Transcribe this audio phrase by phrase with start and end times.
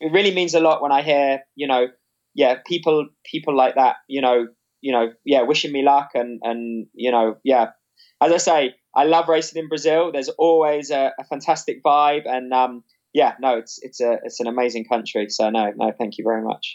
[0.00, 1.88] it really means a lot when I hear, you know,
[2.34, 4.48] yeah, people people like that, you know,
[4.80, 7.70] you know, yeah, wishing me luck and and you know, yeah.
[8.20, 10.10] As I say, I love racing in Brazil.
[10.12, 14.46] There's always a, a fantastic vibe, and um, yeah, no, it's it's a it's an
[14.46, 15.28] amazing country.
[15.28, 16.74] So no, no, thank you very much.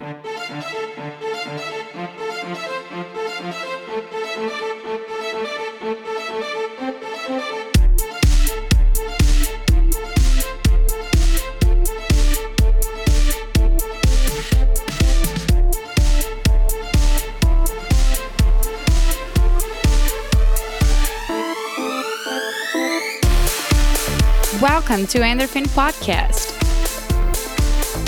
[24.93, 26.51] Welcome to Endorphin Podcast.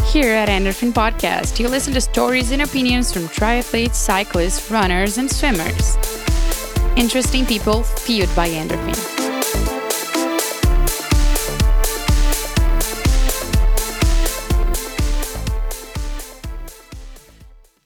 [0.05, 5.27] Here at Endorphin Podcast, you listen to stories and opinions from triathletes, cyclists, runners, and
[5.27, 5.97] swimmers.
[6.95, 8.93] Interesting people fueled by Endorphin.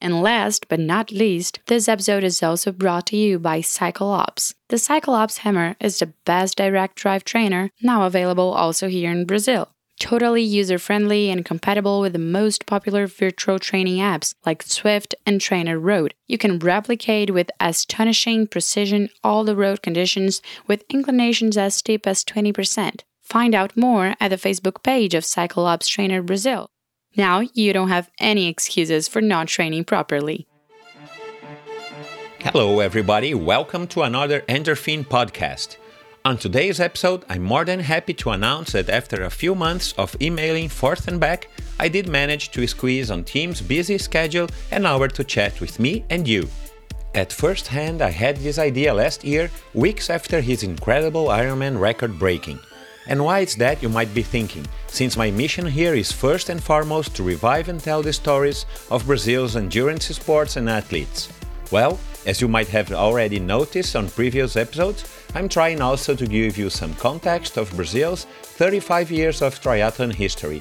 [0.00, 4.54] And last but not least, this episode is also brought to you by CycleOps.
[4.68, 9.70] The CycleOps Hammer is the best direct drive trainer, now available also here in Brazil.
[9.98, 15.40] Totally user friendly and compatible with the most popular virtual training apps like Zwift and
[15.40, 16.12] Trainer Road.
[16.26, 22.24] You can replicate with astonishing precision all the road conditions with inclinations as steep as
[22.24, 23.00] 20%.
[23.22, 26.68] Find out more at the Facebook page of CycleOps Trainer Brazil.
[27.16, 30.46] Now you don't have any excuses for not training properly.
[32.40, 33.32] Hello, everybody.
[33.34, 35.78] Welcome to another Endorphin podcast.
[36.26, 40.14] On today's episode, I'm more than happy to announce that after a few months of
[40.20, 41.48] emailing forth and back,
[41.80, 46.04] I did manage to squeeze on Tim's busy schedule an hour to chat with me
[46.10, 46.48] and you.
[47.14, 52.18] At first hand, I had this idea last year, weeks after his incredible Ironman record
[52.18, 52.58] breaking.
[53.08, 56.62] And why it's that, you might be thinking, since my mission here is first and
[56.62, 61.28] foremost to revive and tell the stories of Brazil's endurance sports and athletes.
[61.70, 66.58] Well, as you might have already noticed on previous episodes, I'm trying also to give
[66.58, 70.60] you some context of Brazil's 35 years of triathlon history.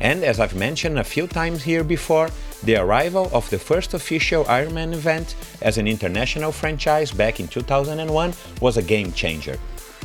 [0.00, 2.30] And as I've mentioned a few times here before,
[2.62, 8.34] the arrival of the first official Ironman event as an international franchise back in 2001
[8.60, 9.58] was a game changer.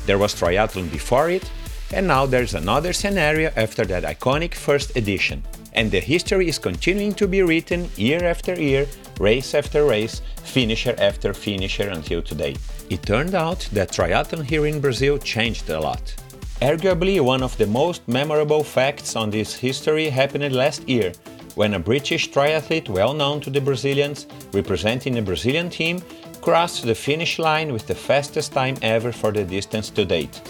[0.05, 1.49] There was triathlon before it,
[1.93, 5.43] and now there's another scenario after that iconic first edition.
[5.73, 8.87] And the history is continuing to be written year after year,
[9.19, 12.55] race after race, finisher after finisher until today.
[12.89, 16.15] It turned out that triathlon here in Brazil changed a lot.
[16.61, 21.13] Arguably, one of the most memorable facts on this history happened last year,
[21.55, 26.01] when a British triathlete well known to the Brazilians, representing the Brazilian team,
[26.41, 30.41] crossed the finish line with the fastest time ever for the distance to date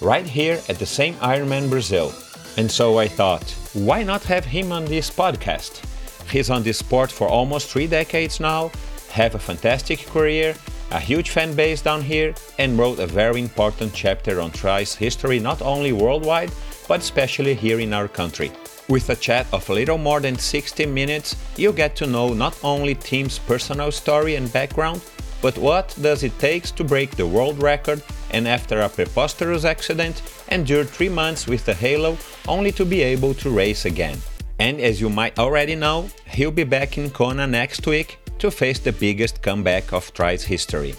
[0.00, 2.12] right here at the same Ironman Brazil.
[2.56, 5.82] And so I thought, why not have him on this podcast?
[6.30, 8.70] He's on this sport for almost three decades now,
[9.10, 10.54] have a fantastic career,
[10.90, 15.38] a huge fan base down here, and wrote a very important chapter on tri's history
[15.38, 16.50] not only worldwide,
[16.88, 18.50] but especially here in our country.
[18.88, 22.56] With a chat of a little more than 60 minutes, you get to know not
[22.62, 25.02] only Tim's personal story and background,
[25.42, 30.22] but what does it take to break the world record and after a preposterous accident
[30.48, 32.16] endure three months with the halo
[32.48, 34.18] only to be able to race again?
[34.58, 38.78] And as you might already know, he'll be back in Kona next week to face
[38.78, 40.94] the biggest comeback of Tri's history.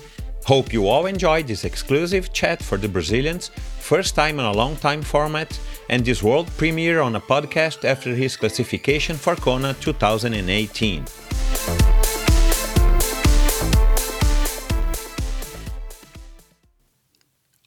[0.46, 4.78] Hope you all enjoyed this exclusive chat for the Brazilians, first time in a long
[4.78, 5.60] time format,
[5.90, 11.04] and this world premiere on a podcast after his classification for Kona 2018.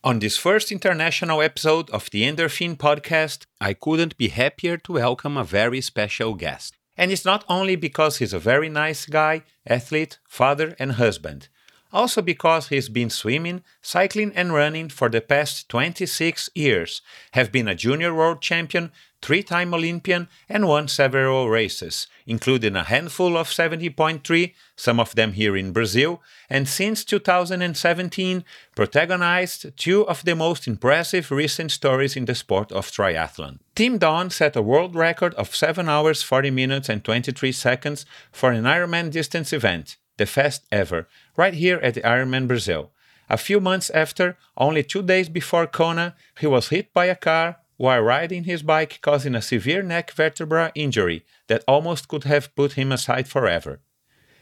[0.02, 5.37] On this first international episode of the Endorphin podcast, I couldn't be happier to welcome
[5.37, 6.79] a very special guest.
[6.97, 11.50] And it's not only because he's a very nice guy, athlete, father, and husband.
[11.93, 17.03] Also because he's been swimming, cycling, and running for the past 26 years,
[17.33, 18.93] have been a junior world champion,
[19.23, 25.33] three time Olympian, and won several races, including a handful of 70.3, some of them
[25.33, 28.45] here in Brazil, and since 2017,
[28.75, 33.59] protagonized two of the most impressive recent stories in the sport of triathlon.
[33.75, 38.53] Tim Don set a world record of 7 hours 40 minutes and 23 seconds for
[38.53, 42.93] an Ironman distance event the fast ever, right here at the Ironman Brazil.
[43.31, 47.57] A few months after, only two days before Kona, he was hit by a car
[47.79, 52.73] while riding his bike, causing a severe neck vertebra injury that almost could have put
[52.75, 53.81] him aside forever.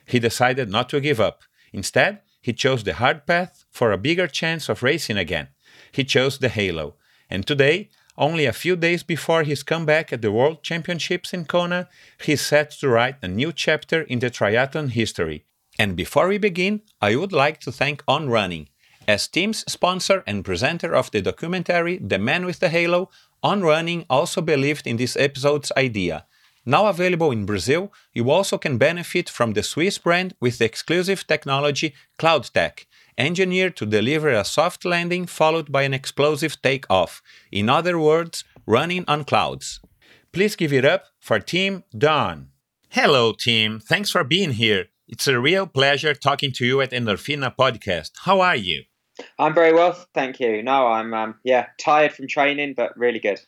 [0.04, 1.44] He decided not to give up.
[1.72, 5.48] Instead, he chose the hard path for a bigger chance of racing again.
[5.92, 6.96] He chose the Halo.
[7.30, 11.88] And today, only a few days before his comeback at the World Championships in Kona,
[12.20, 15.44] he's set to write a new chapter in the triathlon history,
[15.78, 18.68] and before we begin, I would like to thank On Running.
[19.06, 23.10] As team's sponsor and presenter of the documentary The Man with the Halo,
[23.42, 26.26] On Running also believed in this episode's idea.
[26.66, 31.26] Now available in Brazil, you also can benefit from the Swiss brand with the exclusive
[31.26, 32.84] technology CloudTec,
[33.16, 37.22] engineered to deliver a soft landing followed by an explosive takeoff.
[37.50, 39.80] In other words, running on clouds.
[40.32, 42.48] Please give it up for Tim Don.
[42.90, 43.80] Hello, team.
[43.80, 44.88] Thanks for being here.
[45.10, 48.10] It's a real pleasure talking to you at Endorfina Podcast.
[48.24, 48.82] How are you?
[49.38, 50.62] I'm very well, thank you.
[50.62, 53.40] No, I'm um, yeah tired from training, but really good.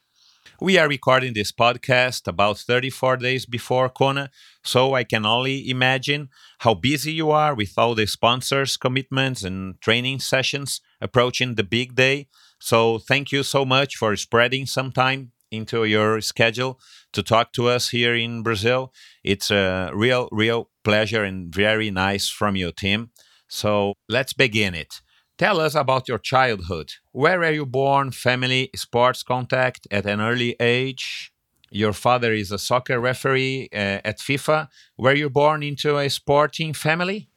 [0.59, 4.31] We are recording this podcast about 34 days before Kona,
[4.65, 6.31] so I can only imagine
[6.61, 11.95] how busy you are with all the sponsors, commitments, and training sessions approaching the big
[11.95, 12.29] day.
[12.59, 16.81] So, thank you so much for spreading some time into your schedule
[17.13, 18.93] to talk to us here in Brazil.
[19.25, 23.11] It's a real, real pleasure and very nice from you, Tim.
[23.49, 25.01] So let's begin it.
[25.39, 26.93] Tell us about your childhood.
[27.13, 28.11] Where were you born?
[28.13, 31.33] Family, sports contact at an early age?
[31.71, 34.69] Your father is a soccer referee uh, at FIFA.
[34.99, 37.29] Were you born into a sporting family?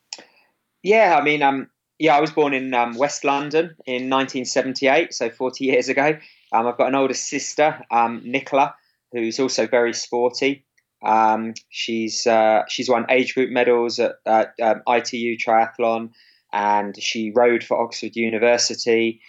[0.81, 1.69] Yeah, I mean, um,
[2.00, 6.18] yeah, I was born in um, West London in 1978, so 40 years ago.
[6.53, 8.75] Um, I've got an older sister, um, Nicola,
[9.11, 10.65] who's also very sporty.
[11.03, 16.11] Um, she's uh, she's won age group medals at, at um, ITU triathlon,
[16.53, 19.19] and she rode for Oxford University.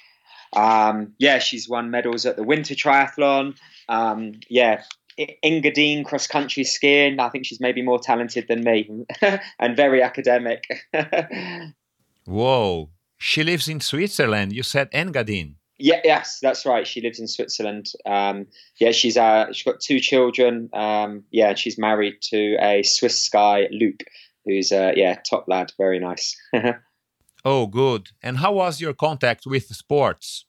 [0.55, 3.57] Um, yeah, she's won medals at the winter triathlon.
[3.89, 4.83] Um, yeah,
[5.19, 7.19] Engadine cross country skiing.
[7.19, 9.07] I think she's maybe more talented than me,
[9.59, 10.65] and very academic.
[12.25, 14.53] Whoa, she lives in Switzerland.
[14.53, 15.57] You said Engadine.
[15.79, 16.87] Yeah, yes, that's right.
[16.87, 17.91] She lives in Switzerland.
[18.07, 18.47] Um,
[18.79, 20.71] yeah, she's uh, she's got two children.
[20.73, 24.05] Um, yeah, she's married to a Swiss guy, Luke,
[24.45, 26.37] who's uh, yeah, top lad, very nice.
[27.45, 28.11] oh, good.
[28.23, 30.47] And how was your contact with sports?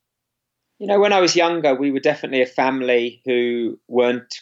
[0.78, 4.42] You know, when I was younger, we were definitely a family who weren't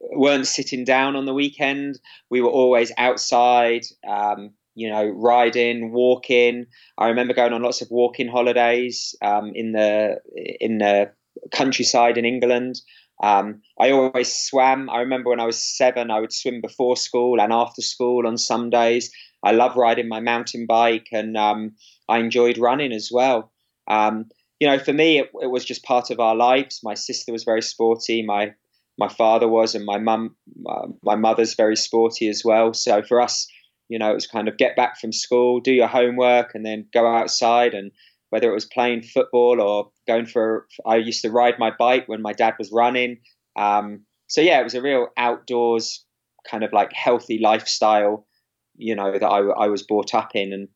[0.00, 1.98] weren't sitting down on the weekend.
[2.28, 3.84] We were always outside.
[4.06, 6.64] Um, you know, riding, walking.
[6.96, 10.16] I remember going on lots of walking holidays um, in the
[10.58, 11.12] in the
[11.52, 12.80] countryside in England.
[13.22, 14.88] Um, I always swam.
[14.88, 18.38] I remember when I was seven, I would swim before school and after school on
[18.38, 19.12] some days.
[19.44, 21.72] I love riding my mountain bike, and um,
[22.08, 23.52] I enjoyed running as well.
[23.86, 24.30] Um,
[24.60, 26.80] you know, for me, it, it, was just part of our lives.
[26.82, 28.22] My sister was very sporty.
[28.22, 28.54] My
[28.98, 32.72] my father was, and my mum, uh, my mother's very sporty as well.
[32.72, 33.46] So for us,
[33.90, 36.86] you know, it was kind of get back from school, do your homework, and then
[36.94, 37.74] go outside.
[37.74, 37.90] And
[38.30, 42.22] whether it was playing football or going for, I used to ride my bike when
[42.22, 43.18] my dad was running.
[43.56, 46.06] Um, so yeah, it was a real outdoors
[46.48, 48.28] kind of like healthy lifestyle,
[48.76, 50.52] you know, that I, I was brought up in.
[50.52, 50.68] And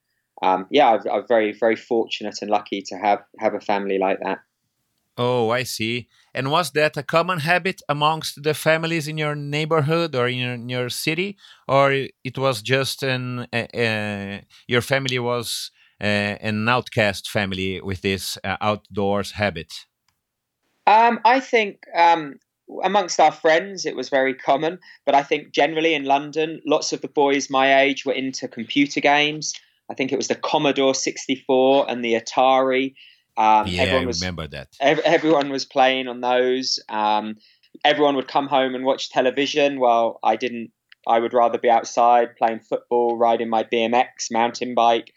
[0.42, 4.18] um, yeah, I'm, I'm very, very fortunate and lucky to have have a family like
[4.24, 4.38] that.
[5.16, 6.08] Oh, I see.
[6.34, 10.54] And was that a common habit amongst the families in your neighborhood or in your,
[10.54, 11.36] in your city,
[11.68, 16.04] or it was just an uh, uh, your family was uh,
[16.40, 19.72] an outcast family with this uh, outdoors habit?
[20.86, 22.40] Um, I think um,
[22.82, 27.00] amongst our friends it was very common, but I think generally in London, lots of
[27.00, 29.54] the boys my age were into computer games.
[29.88, 32.94] I think it was the Commodore 64 and the Atari.
[33.36, 34.68] Um, yeah, everyone was, I remember that.
[34.80, 36.78] Ev- everyone was playing on those.
[36.88, 37.36] Um,
[37.84, 39.80] everyone would come home and watch television.
[39.80, 40.70] Well, I didn't.
[41.06, 45.12] I would rather be outside playing football, riding my BMX mountain bike.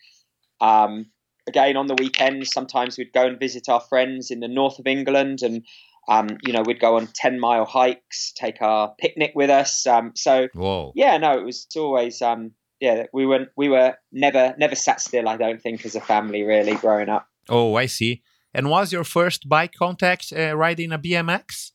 [0.60, 1.12] Um,
[1.48, 4.88] again, on the weekends, sometimes we'd go and visit our friends in the north of
[4.88, 5.66] England, and
[6.10, 9.86] um, you know we'd go on ten mile hikes, take our picnic with us.
[9.88, 10.92] Um, so Whoa.
[10.96, 15.30] yeah, no, it was always um, yeah, we were we were never never sat still.
[15.30, 17.28] I don't think as a family really growing up.
[17.50, 18.24] Oh, I see.
[18.54, 21.72] And was your first bike contact uh, riding a BMX?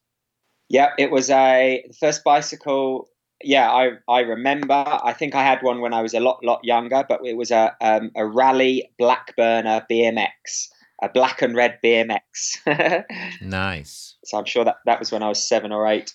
[0.68, 3.08] Yeah, it was a first bicycle.
[3.42, 4.72] Yeah, I I remember.
[4.72, 7.50] I think I had one when I was a lot lot younger, but it was
[7.50, 10.68] a um, a Raleigh Blackburner BMX,
[11.02, 13.04] a black and red BMX.
[13.42, 14.16] nice.
[14.24, 16.14] So I'm sure that that was when I was seven or eight.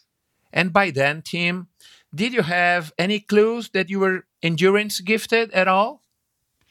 [0.51, 1.67] And by then, Tim,
[2.15, 6.01] did you have any clues that you were endurance gifted at all?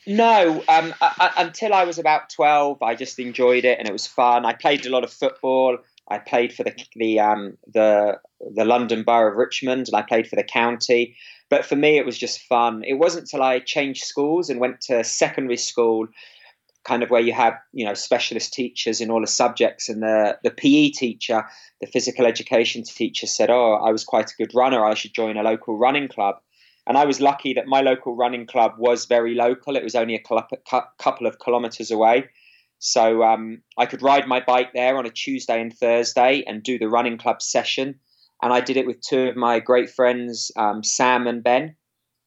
[0.06, 3.92] No, um, I, I, until I was about twelve, I just enjoyed it and it
[3.92, 4.44] was fun.
[4.44, 5.78] I played a lot of football.
[6.08, 8.20] I played for the the um, the
[8.54, 11.16] the London Borough of Richmond, and I played for the county.
[11.48, 12.82] But for me, it was just fun.
[12.84, 16.06] It wasn't until I changed schools and went to secondary school,
[16.84, 20.38] kind of where you have you know specialist teachers in all the subjects, and the
[20.44, 21.44] the PE teacher,
[21.80, 24.84] the physical education teacher, said, "Oh, I was quite a good runner.
[24.84, 26.36] I should join a local running club."
[26.86, 29.76] And I was lucky that my local running club was very local.
[29.76, 30.22] It was only a
[30.98, 32.28] couple of kilometres away.
[32.78, 36.78] So um, I could ride my bike there on a Tuesday and Thursday and do
[36.78, 37.98] the running club session.
[38.42, 41.74] And I did it with two of my great friends, um, Sam and Ben.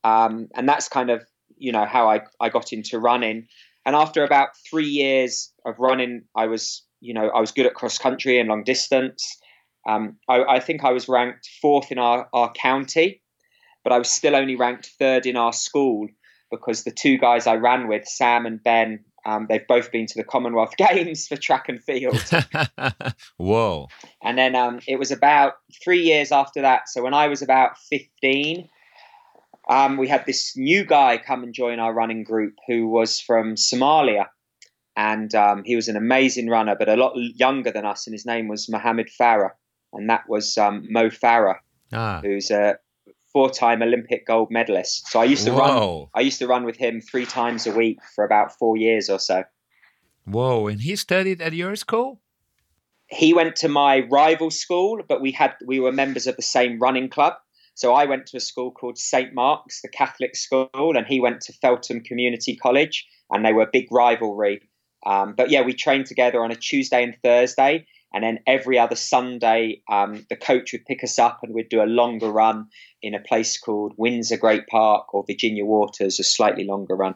[0.03, 1.23] Um, and that's kind of,
[1.57, 3.47] you know, how I, I got into running.
[3.85, 7.75] And after about three years of running, I was, you know, I was good at
[7.75, 9.37] cross country and long distance.
[9.87, 13.21] Um, I, I think I was ranked fourth in our, our county,
[13.83, 16.07] but I was still only ranked third in our school
[16.51, 20.17] because the two guys I ran with, Sam and Ben, um, they've both been to
[20.17, 22.21] the Commonwealth Games for track and field.
[23.38, 23.88] Whoa.
[24.24, 26.89] And then um, it was about three years after that.
[26.89, 28.67] So when I was about 15,
[29.69, 33.55] um, we had this new guy come and join our running group who was from
[33.55, 34.25] Somalia.
[34.95, 38.07] And um, he was an amazing runner, but a lot younger than us.
[38.07, 39.51] And his name was Mohammed Farah.
[39.93, 41.57] And that was um, Mo Farah,
[41.93, 42.19] ah.
[42.21, 42.77] who's a
[43.31, 45.07] four-time Olympic gold medalist.
[45.07, 45.59] So I used to Whoa.
[45.59, 46.07] run.
[46.15, 49.19] I used to run with him three times a week for about four years or
[49.19, 49.43] so.
[50.25, 50.67] Whoa!
[50.67, 52.21] And he studied at your school.
[53.07, 56.79] He went to my rival school, but we had we were members of the same
[56.79, 57.33] running club.
[57.74, 61.41] So I went to a school called St Mark's, the Catholic school, and he went
[61.41, 64.62] to Feltham Community College, and they were big rivalry.
[65.05, 68.95] Um, but yeah, we trained together on a Tuesday and Thursday, and then every other
[68.95, 72.67] Sunday, um, the coach would pick us up and we'd do a longer run
[73.01, 77.15] in a place called Windsor Great Park or Virginia Waters, a slightly longer run.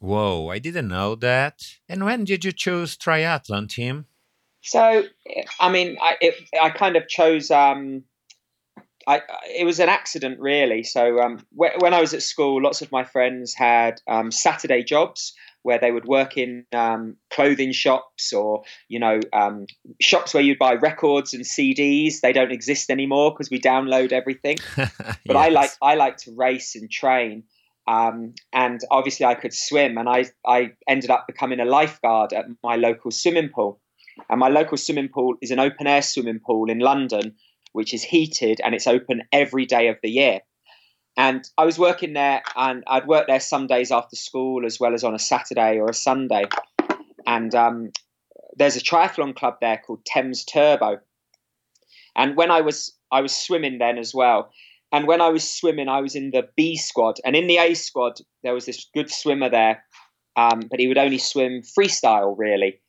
[0.00, 1.76] Whoa, I didn't know that.
[1.88, 4.06] And when did you choose triathlon, Tim?
[4.60, 5.04] So,
[5.60, 7.50] I mean, I, it, I kind of chose.
[7.50, 8.04] Um,
[9.06, 10.82] I, it was an accident, really.
[10.82, 15.34] So, um, when I was at school, lots of my friends had um, Saturday jobs
[15.64, 19.66] where they would work in um, clothing shops or you know um,
[20.00, 22.20] shops where you'd buy records and CDs.
[22.20, 24.58] They don't exist anymore because we download everything.
[24.76, 24.90] but
[25.24, 25.36] yes.
[25.36, 27.44] I like I like to race and train.
[27.86, 32.44] Um, and obviously, I could swim, and I I ended up becoming a lifeguard at
[32.62, 33.80] my local swimming pool.
[34.30, 37.34] And my local swimming pool is an open air swimming pool in London,
[37.72, 40.40] which is heated and it's open every day of the year.
[41.16, 44.94] And I was working there, and I'd work there some days after school as well
[44.94, 46.44] as on a Saturday or a Sunday.
[47.26, 47.92] And um,
[48.56, 50.98] there's a triathlon club there called Thames Turbo.
[52.16, 54.50] And when I was I was swimming then as well.
[54.92, 57.74] And when I was swimming, I was in the B squad, and in the A
[57.74, 59.82] squad there was this good swimmer there,
[60.36, 62.80] um, but he would only swim freestyle really.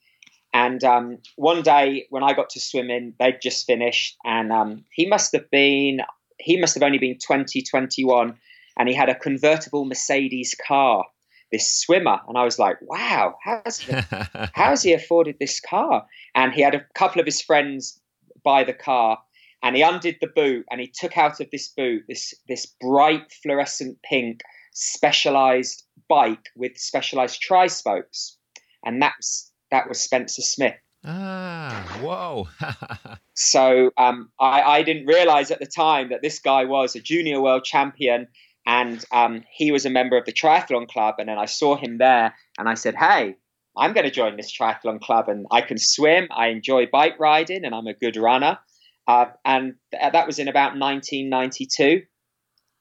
[0.52, 5.06] And um, one day when I got to swimming, they'd just finished, and um, he
[5.06, 6.00] must have been
[6.38, 8.36] he must have only been 20, 21,
[8.78, 11.04] and he had a convertible Mercedes car,
[11.50, 12.20] this swimmer.
[12.28, 13.96] And I was like, wow, how's he,
[14.52, 16.06] how's he afforded this car?
[16.34, 18.00] And he had a couple of his friends
[18.44, 19.18] buy the car,
[19.62, 23.32] and he undid the boot, and he took out of this boot this this bright
[23.42, 24.40] fluorescent pink
[24.72, 28.36] specialized bike with specialized tri spokes,
[28.84, 30.76] and that's that was Spencer Smith.
[31.06, 32.48] Ah, whoa.
[33.34, 37.40] so um, I, I, didn't realize at the time that this guy was a junior
[37.40, 38.26] world champion
[38.66, 41.14] and um, he was a member of the triathlon club.
[41.18, 43.36] And then I saw him there and I said, hey,
[43.76, 46.26] I'm going to join this triathlon club and I can swim.
[46.32, 48.58] I enjoy bike riding and I'm a good runner.
[49.06, 52.02] Uh, and th- that was in about 1992.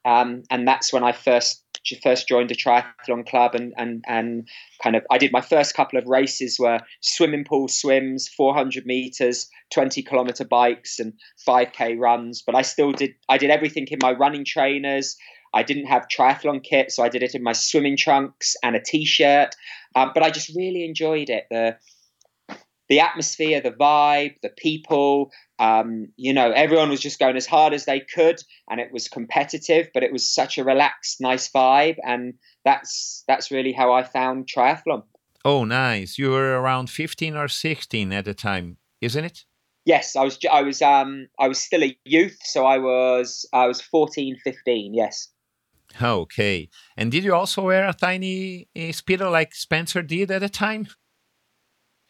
[0.03, 1.63] Um, and that's when I first
[2.03, 4.47] first joined a triathlon club and and and
[4.81, 9.49] kind of I did my first couple of races were swimming pool swims, 400 meters,
[9.73, 11.13] 20 kilometer bikes, and
[11.47, 12.41] 5k runs.
[12.41, 15.17] But I still did I did everything in my running trainers.
[15.53, 18.81] I didn't have triathlon kit, so I did it in my swimming trunks and a
[18.81, 19.55] t-shirt.
[19.95, 21.45] Um, but I just really enjoyed it.
[21.49, 21.77] The
[22.89, 25.31] the atmosphere, the vibe, the people.
[25.59, 28.39] Um, you know, everyone was just going as hard as they could,
[28.69, 33.51] and it was competitive, but it was such a relaxed, nice vibe, and that's that's
[33.51, 35.03] really how I found triathlon.
[35.43, 36.17] Oh, nice!
[36.17, 39.45] You were around fifteen or sixteen at the time, isn't it?
[39.85, 40.39] Yes, I was.
[40.51, 40.81] I was.
[40.81, 43.47] Um, I was still a youth, so I was.
[43.53, 45.29] I was 14, 15, Yes.
[46.01, 46.69] Okay.
[46.97, 50.87] And did you also wear a tiny uh, speedo like Spencer did at the time?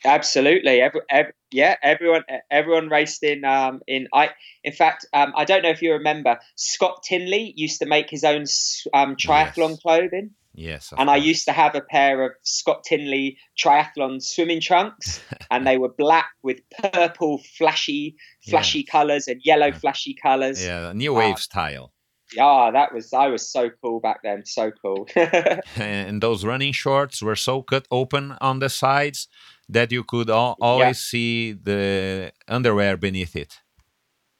[0.04, 0.82] Absolutely.
[0.82, 4.32] Every, every, yeah, everyone everyone raced in um, in I
[4.64, 8.24] in fact um, I don't know if you remember Scott Tinley used to make his
[8.24, 8.46] own
[8.94, 9.80] um, triathlon yes.
[9.80, 10.32] clothing.
[10.58, 10.94] Yes.
[10.98, 11.10] And.
[11.10, 15.22] I used to have a pair of Scott Tinley triathlon swimming trunks
[15.52, 18.16] and they were black with purple flashy
[18.48, 18.92] flashy yeah.
[18.92, 19.78] colors and yellow yeah.
[19.78, 20.64] flashy colors.
[20.64, 21.92] Yeah, new wave uh, style.
[22.34, 25.08] Yeah, that was I was so cool back then, so cool.
[25.75, 29.28] and those running shorts were so cut open on the sides
[29.69, 31.10] that you could al- always yeah.
[31.12, 33.62] see the underwear beneath it.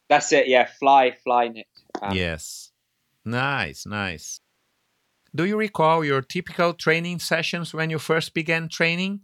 [0.10, 1.67] That's it, yeah, fly fly knit.
[2.01, 2.72] Um, yes.
[3.25, 4.39] Nice, nice.
[5.34, 9.22] Do you recall your typical training sessions when you first began training?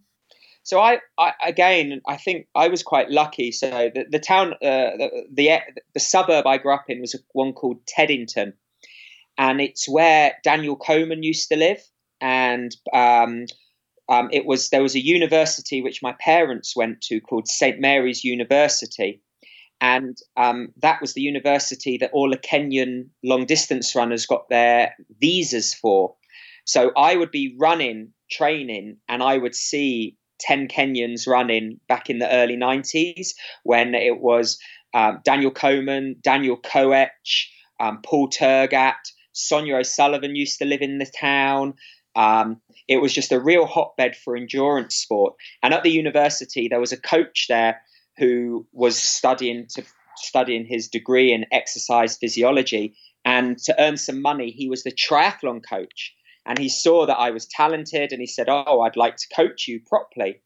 [0.64, 3.52] So I, I again, I think I was quite lucky.
[3.52, 5.60] So the, the town, uh, the, the,
[5.94, 8.54] the suburb I grew up in was one called Teddington,
[9.38, 11.82] and it's where Daniel Komen used to live.
[12.20, 13.46] And um,
[14.12, 18.26] um, it was there was a university which my parents went to called St Mary's
[18.26, 19.22] University,
[19.80, 24.94] and um, that was the university that all the Kenyan long distance runners got their
[25.22, 26.16] visas for.
[26.66, 32.20] So I would be running, training, and I would see 10 Kenyans running back in
[32.20, 33.30] the early 90s
[33.64, 34.60] when it was
[34.94, 37.48] um, Daniel Komen, Daniel Koech,
[37.80, 39.00] um, Paul Tergat,
[39.32, 41.76] Sonia O'Sullivan used to live in the town.
[42.16, 45.36] Um, it was just a real hotbed for endurance sport.
[45.64, 47.82] And at the university, there was a coach there
[48.18, 49.84] who was studying to
[50.18, 52.96] studying his degree in exercise physiology.
[53.24, 56.14] And to earn some money, he was the triathlon coach
[56.46, 59.68] and he saw that I was talented and he said, Oh, I'd like to coach
[59.68, 60.42] you properly.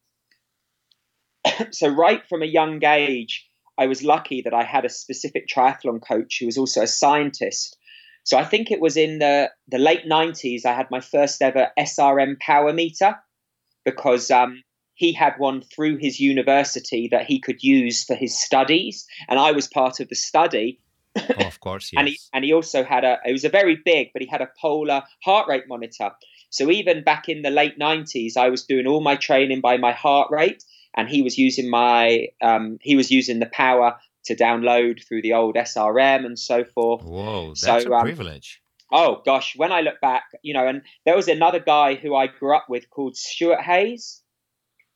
[1.72, 6.02] so, right from a young age, I was lucky that I had a specific triathlon
[6.06, 7.78] coach who was also a scientist.
[8.26, 11.70] So, I think it was in the, the late 90s, I had my first ever
[11.80, 13.16] SRM power meter
[13.86, 14.62] because um,
[14.96, 19.06] he had one through his university that he could use for his studies.
[19.30, 20.80] And I was part of the study.
[21.16, 22.00] Oh, of course, yes.
[22.00, 24.42] and he and he also had a it was a very big, but he had
[24.42, 26.12] a polar heart rate monitor.
[26.50, 29.92] So even back in the late nineties, I was doing all my training by my
[29.92, 30.64] heart rate,
[30.96, 35.34] and he was using my um, he was using the power to download through the
[35.34, 37.04] old SRM and so forth.
[37.04, 38.62] Whoa, that's so, a um, privilege.
[38.92, 42.28] Oh gosh, when I look back, you know, and there was another guy who I
[42.28, 44.22] grew up with called Stuart Hayes,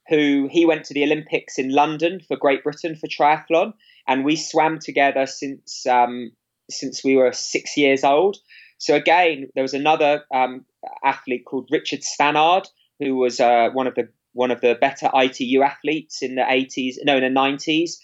[0.08, 3.74] who he went to the Olympics in London for Great Britain for triathlon,
[4.08, 6.32] and we swam together since um,
[6.70, 8.38] since we were six years old.
[8.78, 10.66] So again, there was another um,
[11.04, 12.68] athlete called Richard Stannard,
[13.00, 16.96] who was uh, one of the one of the better ITU athletes in the 80s,
[17.04, 17.98] no, in the 90s.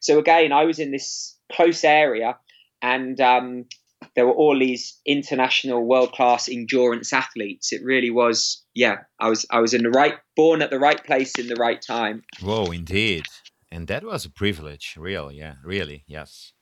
[0.00, 2.38] So again, I was in this close area,
[2.82, 3.64] and um,
[4.14, 7.72] there were all these international world class endurance athletes.
[7.72, 8.98] It really was, yeah.
[9.18, 11.80] I was I was in the right, born at the right place in the right
[11.80, 12.22] time.
[12.40, 13.24] Whoa, indeed
[13.70, 16.52] and that was a privilege real yeah really yes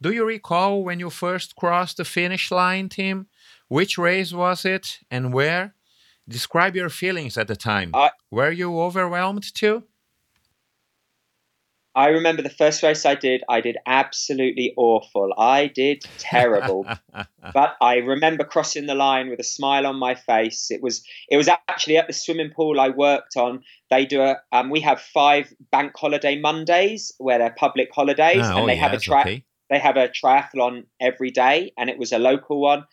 [0.00, 3.26] do you recall when you first crossed the finish line tim
[3.68, 5.74] which race was it and where
[6.28, 9.84] describe your feelings at the time I, were you overwhelmed too
[11.98, 15.34] I remember the first race I did, I did absolutely awful.
[15.36, 16.86] I did terrible.
[17.52, 20.70] but I remember crossing the line with a smile on my face.
[20.70, 23.64] It was it was actually at the swimming pool I worked on.
[23.90, 28.58] They do a um, we have five bank holiday Mondays where they're public holidays oh,
[28.58, 29.44] and they yes, have a tri- okay.
[29.68, 32.84] they have a triathlon every day and it was a local one.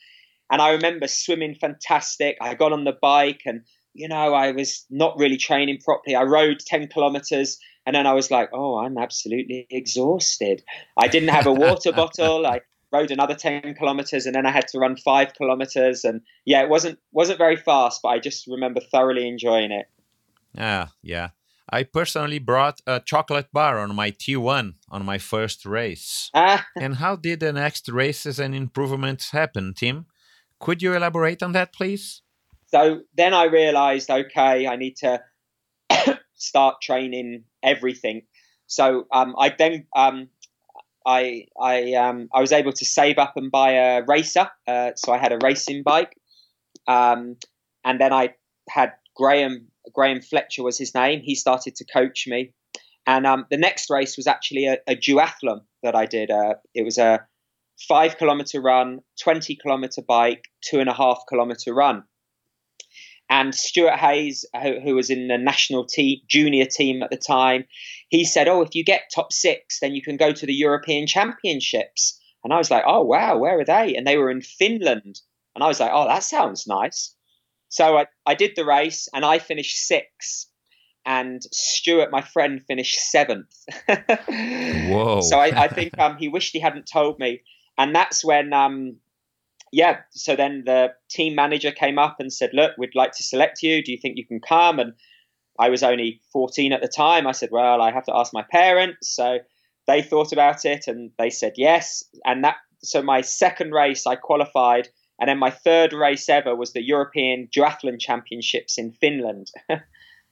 [0.50, 2.38] And I remember swimming fantastic.
[2.41, 3.62] I got on the bike and
[3.94, 6.15] you know, I was not really training properly.
[6.15, 10.63] I rode 10 kilometers and then I was like, oh, I'm absolutely exhausted.
[10.98, 12.45] I didn't have a water bottle.
[12.45, 16.04] I rode another 10 kilometers and then I had to run five kilometers.
[16.04, 19.88] And yeah, it wasn't, wasn't very fast, but I just remember thoroughly enjoying it.
[20.54, 21.30] Yeah, yeah.
[21.69, 26.30] I personally brought a chocolate bar on my T1 on my first race.
[26.34, 26.65] Ah.
[26.80, 30.06] and how did the next races and improvements happen, Tim?
[30.60, 32.21] Could you elaborate on that, please?
[32.67, 35.21] So then I realized, okay, I need to
[36.36, 38.21] start training everything.
[38.67, 40.30] So um, I then um,
[41.06, 44.49] I I um, I was able to save up and buy a racer.
[44.67, 46.15] Uh, so I had a racing bike,
[46.88, 47.38] um,
[47.84, 48.36] and then I
[48.69, 51.21] had Graham Graham Fletcher was his name.
[51.21, 52.54] He started to coach me,
[53.06, 56.32] And um, the next race was actually a, a duathlon that I did.
[56.32, 57.25] Uh, it was a
[57.88, 62.04] five kilometer run, 20 kilometer bike, two and a half kilometer run.
[63.30, 67.66] And Stuart Hayes, who, who, was in the national team, junior team at the time,
[68.10, 71.08] he said, "Oh, if you get top six, then you can go to the European
[71.08, 75.20] Championships." And I was like, "Oh, wow, where are they?" And they were in Finland.
[75.56, 77.16] And I was like, "Oh, that sounds nice."
[77.70, 80.48] So I, I did the race, and I finished sixth
[81.06, 83.54] and Stuart, my friend, finished seventh.
[83.88, 85.22] Whoa!
[85.22, 87.42] So I, I think um, he wished he hadn't told me,
[87.78, 88.98] and that's when um,
[89.76, 90.00] yeah.
[90.12, 93.84] So then the team manager came up and said, "Look, we'd like to select you.
[93.84, 94.94] Do you think you can come?" And
[95.60, 97.28] I was only 14 at the time.
[97.28, 99.40] I said, "Well, I have to ask my parents." So
[99.86, 102.06] they thought about it and they said yes.
[102.24, 104.88] And that so my second race I qualified,
[105.20, 109.52] and then my third race ever was the European Duathlon Championships in Finland.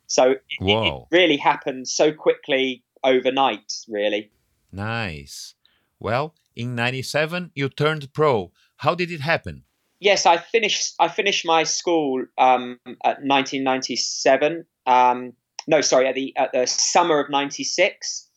[0.08, 4.32] So it, it really happened so quickly overnight, really.
[4.72, 5.56] Nice.
[5.98, 8.52] Well, in 97 you turned pro.
[8.78, 9.64] How did it happen?
[10.00, 14.66] Yes, I finished I finished my school um, at 1997.
[14.86, 15.34] Um,
[15.68, 18.28] no, sorry, at the at the summer of 96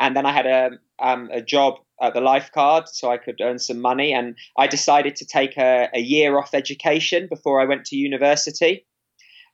[0.00, 3.58] and then I had a um, a job at the lifeguard so I could earn
[3.58, 7.84] some money and I decided to take a, a year off education before I went
[7.86, 8.86] to university.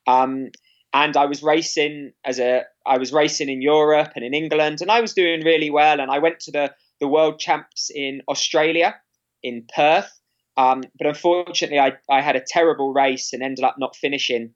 [0.07, 0.51] Um,
[0.93, 4.89] and I was racing as a I was racing in Europe and in England, and
[4.89, 5.99] I was doing really well.
[5.99, 8.95] And I went to the the World Champs in Australia,
[9.43, 10.09] in Perth.
[10.57, 14.53] Um, but unfortunately, I I had a terrible race and ended up not finishing.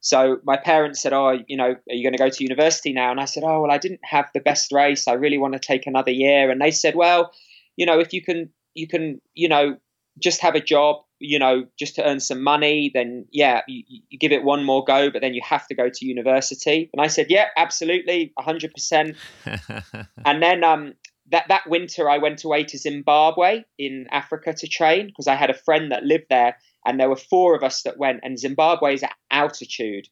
[0.00, 3.10] So my parents said, "Oh, you know, are you going to go to university now?"
[3.10, 5.08] And I said, "Oh, well, I didn't have the best race.
[5.08, 7.32] I really want to take another year." And they said, "Well,
[7.76, 9.76] you know, if you can, you can, you know,
[10.18, 14.18] just have a job you know, just to earn some money, then yeah, you, you,
[14.18, 16.88] give it one more go, but then you have to go to university.
[16.92, 19.16] And I said, yeah, absolutely, 100%.
[20.24, 20.94] and then um,
[21.30, 25.50] that, that winter, I went away to Zimbabwe in Africa to train because I had
[25.50, 28.20] a friend that lived there, and there were four of us that went.
[28.22, 30.08] And Zimbabwe is at altitude.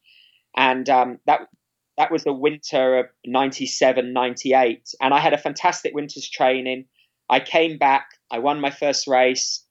[0.57, 1.49] And um, that,
[1.97, 4.95] that was the winter of 97, 98.
[5.01, 6.87] And I had a fantastic winter's training.
[7.29, 9.65] I came back, I won my first race.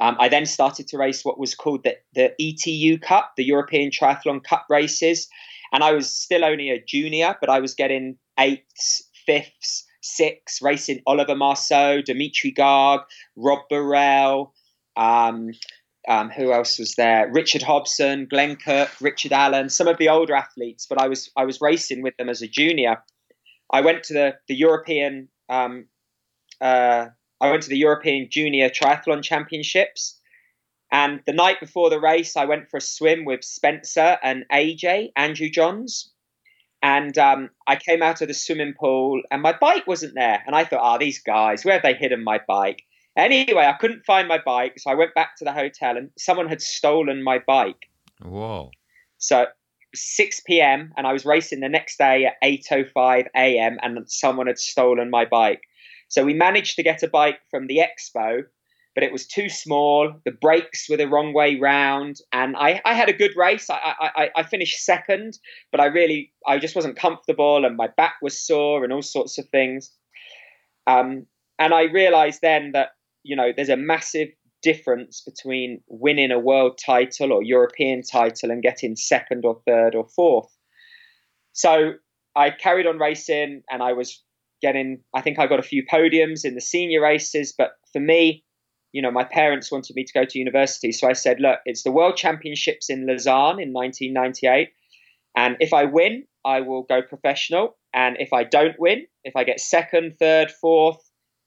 [0.00, 3.90] Um, I then started to race what was called the, the ETU Cup, the European
[3.90, 5.28] Triathlon Cup races.
[5.72, 11.02] And I was still only a junior, but I was getting eighths, fifths, sixths, racing
[11.06, 13.00] Oliver Marceau, Dimitri Gaag,
[13.36, 14.52] Rob Barel.
[14.96, 15.52] Um,
[16.08, 17.30] um, who else was there?
[17.32, 21.44] Richard Hobson, Glenn Cook, Richard Allen, some of the older athletes, but I was I
[21.44, 22.96] was racing with them as a junior.
[23.72, 25.86] I went to the the European um,
[26.60, 27.06] uh,
[27.42, 30.20] I went to the European Junior Triathlon Championships.
[30.92, 35.10] And the night before the race, I went for a swim with Spencer and AJ,
[35.16, 36.11] Andrew Johns.
[36.82, 40.42] And um, I came out of the swimming pool and my bike wasn't there.
[40.46, 42.82] And I thought, oh, these guys, where have they hidden my bike?
[43.16, 44.74] Anyway, I couldn't find my bike.
[44.78, 47.88] So I went back to the hotel and someone had stolen my bike.
[48.20, 48.72] Whoa.
[49.18, 49.46] So
[49.94, 50.92] 6 p.m.
[50.96, 53.78] and I was racing the next day at 8.05 a.m.
[53.82, 55.62] and someone had stolen my bike.
[56.08, 58.42] So we managed to get a bike from the expo,
[58.94, 60.12] but it was too small.
[60.24, 63.70] The brakes were the wrong way round, and I, I had a good race.
[63.70, 65.38] I, I, I finished second,
[65.70, 69.38] but I really I just wasn't comfortable, and my back was sore, and all sorts
[69.38, 69.90] of things.
[70.86, 71.26] Um,
[71.58, 72.90] and I realised then that
[73.22, 74.28] you know there's a massive
[74.62, 80.06] difference between winning a world title or European title and getting second or third or
[80.14, 80.54] fourth.
[81.52, 81.94] So
[82.36, 84.22] I carried on racing, and I was
[84.62, 88.44] getting, I think I got a few podiums in the senior races, but for me,
[88.92, 90.92] you know, my parents wanted me to go to university.
[90.92, 94.70] So I said, look, it's the World Championships in Lausanne in 1998.
[95.36, 97.76] And if I win, I will go professional.
[97.94, 100.98] And if I don't win, if I get second, third, fourth,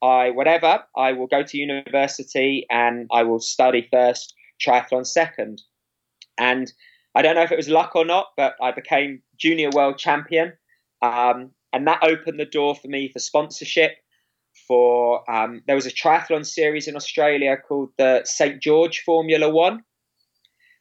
[0.01, 5.61] I whatever, I will go to university and I will study first, triathlon second.
[6.37, 6.71] And
[7.15, 10.53] I don't know if it was luck or not, but I became junior world champion.
[11.01, 13.97] Um, and that opened the door for me for sponsorship.
[14.67, 19.81] For um, there was a triathlon series in Australia called the St George Formula One,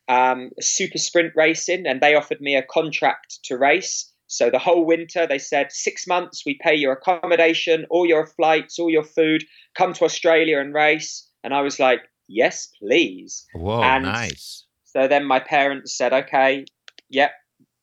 [0.08, 4.10] um, super sprint racing, and they offered me a contract to race.
[4.26, 8.78] So the whole winter, they said six months, we pay your accommodation, all your flights,
[8.78, 9.44] all your food.
[9.76, 11.28] Come to Australia and race.
[11.44, 13.46] And I was like, yes, please.
[13.54, 14.66] Whoa, and nice.
[14.84, 16.64] So then my parents said, okay,
[17.10, 17.32] yep,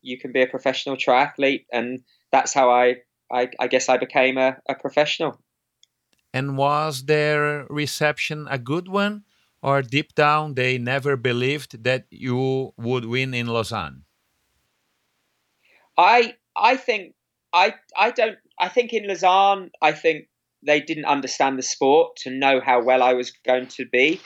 [0.02, 2.00] you can be a professional triathlete, and
[2.32, 2.96] that's how I,
[3.32, 5.42] I, I guess I became a, a professional.
[6.34, 9.24] And was their reception a good one?
[9.62, 14.06] Or deep down, they never believed that you would win in Lausanne?
[15.98, 17.14] I I think
[17.54, 18.38] I I don't.
[18.60, 20.30] I think in Lausanne, I think
[20.66, 24.20] they didn't understand the sport to know how well I was going to be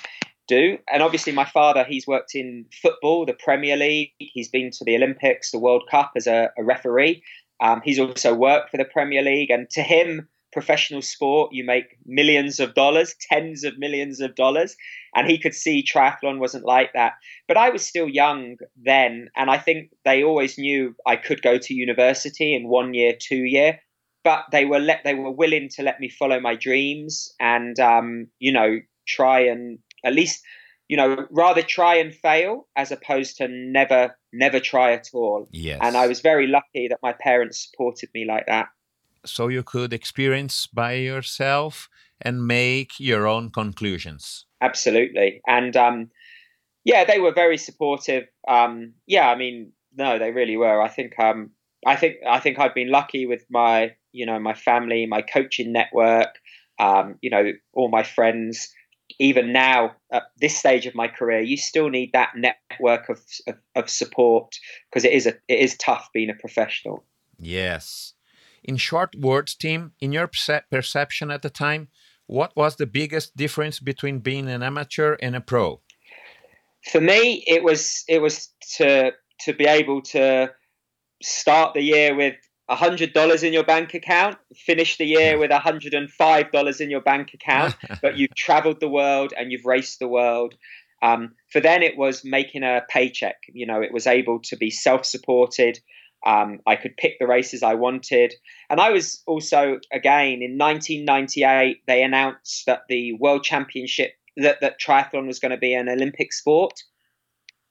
[0.47, 0.77] do.
[0.91, 4.11] And obviously, my father, he's worked in football, the Premier League.
[4.17, 7.23] He's been to the Olympics, the World Cup as a, a referee.
[7.61, 11.97] Um, he's also worked for the Premier League, and to him, professional sport, you make
[12.05, 14.77] millions of dollars, tens of millions of dollars.
[15.13, 17.15] And he could see triathlon wasn't like that.
[17.45, 21.57] But I was still young then, and I think they always knew I could go
[21.57, 23.79] to university in one year, two year.
[24.23, 28.27] But they were let they were willing to let me follow my dreams and um,
[28.39, 30.41] you know try and at least
[30.87, 35.79] you know rather try and fail as opposed to never never try at all yes
[35.81, 38.67] and i was very lucky that my parents supported me like that
[39.25, 41.89] so you could experience by yourself
[42.21, 44.45] and make your own conclusions.
[44.61, 45.41] Absolutely.
[45.47, 46.09] And um
[46.83, 48.25] yeah they were very supportive.
[48.47, 50.81] Um yeah i mean no they really were.
[50.81, 51.51] I think um
[51.85, 55.71] i think i think i've been lucky with my you know my family my coaching
[55.71, 56.29] network
[56.79, 58.69] um you know all my friends.
[59.19, 63.55] Even now at this stage of my career, you still need that network of of,
[63.75, 64.55] of support
[64.89, 67.05] because it is a it is tough being a professional.
[67.39, 68.14] Yes.
[68.65, 71.89] In short words, Tim, in your perce- perception at the time,
[72.25, 75.81] what was the biggest difference between being an amateur and a pro?
[76.91, 80.51] For me, it was it was to to be able to
[81.21, 82.35] start the year with
[82.69, 88.17] $100 in your bank account, finish the year with $105 in your bank account, but
[88.17, 90.55] you've traveled the world and you've raced the world.
[91.03, 93.35] Um, for then, it was making a paycheck.
[93.53, 95.79] You know, it was able to be self supported.
[96.25, 98.33] Um, I could pick the races I wanted.
[98.69, 104.79] And I was also, again, in 1998, they announced that the World Championship, that, that
[104.79, 106.73] triathlon was going to be an Olympic sport.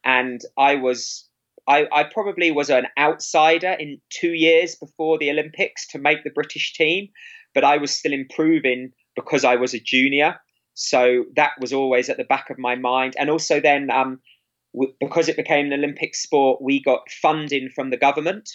[0.04, 1.28] And I was
[1.66, 6.30] I, I, probably was an outsider in two years before the Olympics to make the
[6.30, 7.08] British team,
[7.54, 10.36] but I was still improving because I was a junior.
[10.74, 13.14] So that was always at the back of my mind.
[13.18, 14.20] And also, then, um,
[15.00, 18.50] because it became an Olympic sport, we got funding from the government.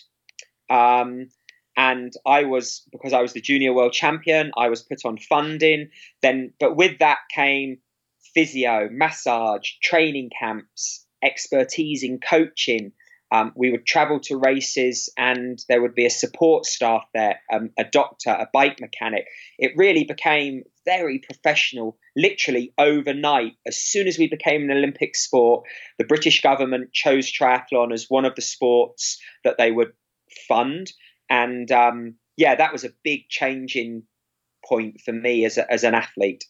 [0.69, 1.29] Um,
[1.77, 5.89] and I was, because I was the junior world champion, I was put on funding.
[6.21, 7.77] Then, but with that came
[8.34, 12.91] physio, massage, training camps, expertise in coaching.
[13.32, 17.69] Um, we would travel to races and there would be a support staff there, um,
[17.77, 19.25] a doctor, a bike mechanic.
[19.60, 23.54] It really became very professional, literally overnight.
[23.67, 25.65] As soon as we became an Olympic sport,
[25.99, 29.93] the British government chose triathlon as one of the sports that they would
[30.47, 30.91] fund.
[31.30, 34.04] And um, yeah, that was a big changing
[34.65, 36.45] point for me as, a, as an athlete.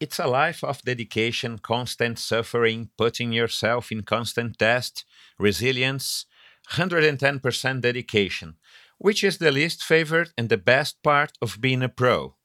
[0.00, 5.04] It's a life of dedication, constant suffering, putting yourself in constant test,
[5.38, 6.24] resilience,
[6.70, 8.56] 110% dedication.
[8.96, 12.36] Which is the least favorite and the best part of being a pro?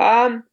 [0.00, 0.44] Um,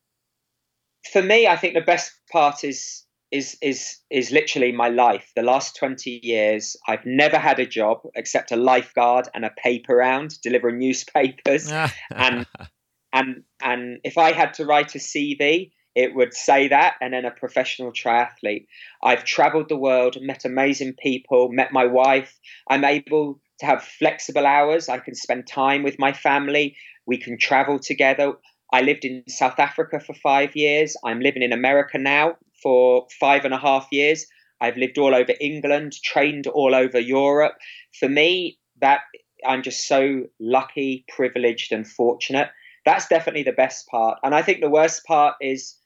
[1.11, 5.31] for me, I think the best part is is is is literally my life.
[5.35, 9.95] The last twenty years, I've never had a job except a lifeguard and a paper
[9.95, 11.71] round delivering newspapers.
[12.11, 12.45] and
[13.11, 17.25] and and if I had to write a CV, it would say that, and then
[17.25, 18.65] a professional triathlete.
[19.03, 22.39] I've traveled the world, met amazing people, met my wife.
[22.69, 24.89] I'm able to have flexible hours.
[24.89, 26.75] I can spend time with my family.
[27.05, 28.33] We can travel together.
[28.73, 30.97] I lived in South Africa for five years.
[31.05, 34.25] I'm living in America now for five and a half years.
[34.59, 37.53] I've lived all over England, trained all over Europe.
[37.99, 39.01] For me, that
[39.45, 42.49] I'm just so lucky, privileged, and fortunate.
[42.83, 44.17] That's definitely the best part.
[44.23, 45.77] And I think the worst part is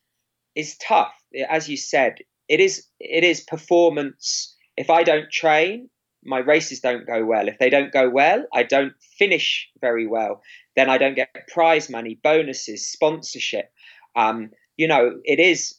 [0.55, 1.13] is tough.
[1.49, 4.55] As you said, it is it is performance.
[4.77, 5.89] If I don't train,
[6.23, 7.49] my races don't go well.
[7.49, 10.41] If they don't go well, I don't finish very well.
[10.77, 13.69] Then I don't get prize money, bonuses, sponsorship.
[14.15, 15.75] Um, you know, it is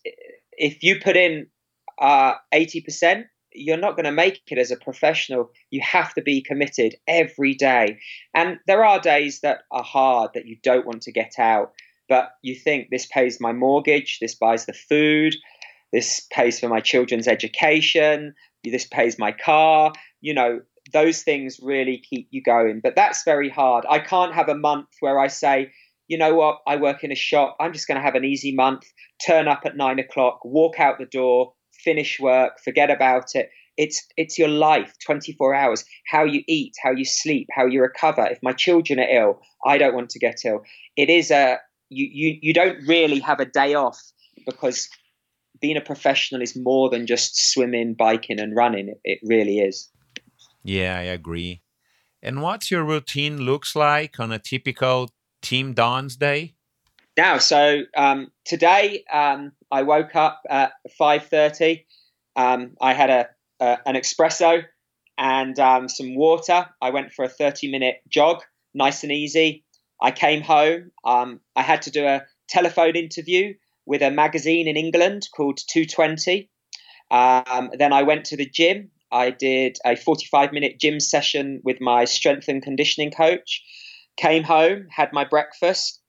[0.52, 1.46] if you put in
[1.98, 5.50] uh, eighty uh, percent, you're not going to make it as a professional.
[5.70, 7.98] You have to be committed every day.
[8.34, 11.72] And there are days that are hard that you don't want to get out
[12.08, 15.36] but you think this pays my mortgage, this buys the food,
[15.92, 18.34] this pays for my children's education,
[18.64, 20.60] this pays my car, you know,
[20.92, 22.80] those things really keep you going.
[22.82, 23.84] But that's very hard.
[23.88, 25.72] I can't have a month where I say,
[26.08, 28.54] you know what, I work in a shop, I'm just going to have an easy
[28.54, 28.84] month,
[29.24, 31.52] turn up at nine o'clock, walk out the door,
[31.84, 33.50] finish work, forget about it.
[33.76, 35.84] It's it's your life, 24 hours.
[36.10, 38.26] How you eat, how you sleep, how you recover.
[38.26, 40.62] If my children are ill, I don't want to get ill.
[40.96, 44.00] It is a you, you you don't really have a day off
[44.46, 44.88] because
[45.60, 48.88] being a professional is more than just swimming, biking, and running.
[48.88, 49.88] It, it really is.
[50.68, 51.62] Yeah, I agree.
[52.22, 56.56] And what's your routine looks like on a typical Tim Don's day?
[57.16, 61.86] Now, so um, today um, I woke up at five thirty.
[62.36, 63.28] Um, I had a,
[63.60, 64.62] a, an espresso
[65.16, 66.66] and um, some water.
[66.82, 68.42] I went for a thirty minute jog,
[68.74, 69.64] nice and easy.
[70.02, 70.90] I came home.
[71.02, 73.54] Um, I had to do a telephone interview
[73.86, 76.50] with a magazine in England called Two Twenty.
[77.10, 78.90] Um, then I went to the gym.
[79.10, 83.62] I did a 45 minute gym session with my strength and conditioning coach.
[84.16, 86.00] Came home, had my breakfast,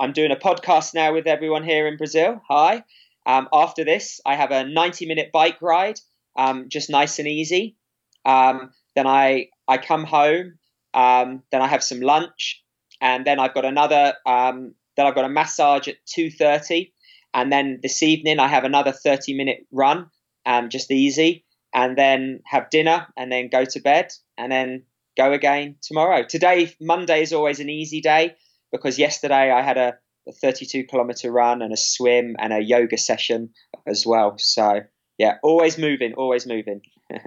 [0.00, 2.40] I'm doing a podcast now with everyone here in Brazil.
[2.48, 2.84] Hi.
[3.26, 6.00] Um, after this, I have a 90 minute bike ride,
[6.38, 7.76] um, just nice and easy.
[8.24, 10.54] Um, then I I come home.
[10.94, 12.64] Um, then I have some lunch,
[13.00, 14.14] and then I've got another.
[14.24, 16.92] Um, then I've got a massage at 2:30,
[17.34, 20.06] and then this evening I have another 30 minute run,
[20.46, 24.84] um, just easy, and then have dinner, and then go to bed, and then
[25.16, 26.24] go again tomorrow.
[26.28, 28.34] Today, Monday is always an easy day
[28.72, 29.94] because yesterday I had a,
[30.28, 33.50] a 32 kilometer run and a swim and a yoga session
[33.86, 34.36] as well.
[34.38, 34.80] So
[35.18, 36.80] yeah, always moving, always moving.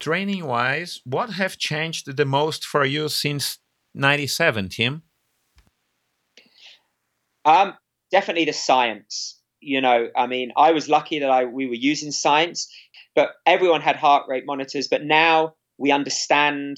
[0.00, 3.58] Training wise, what have changed the most for you since
[3.94, 5.02] 97, Tim?
[7.44, 7.74] Um,
[8.10, 9.40] definitely the science.
[9.60, 12.72] You know, I mean, I was lucky that I we were using science,
[13.16, 14.86] but everyone had heart rate monitors.
[14.86, 16.76] But now we understand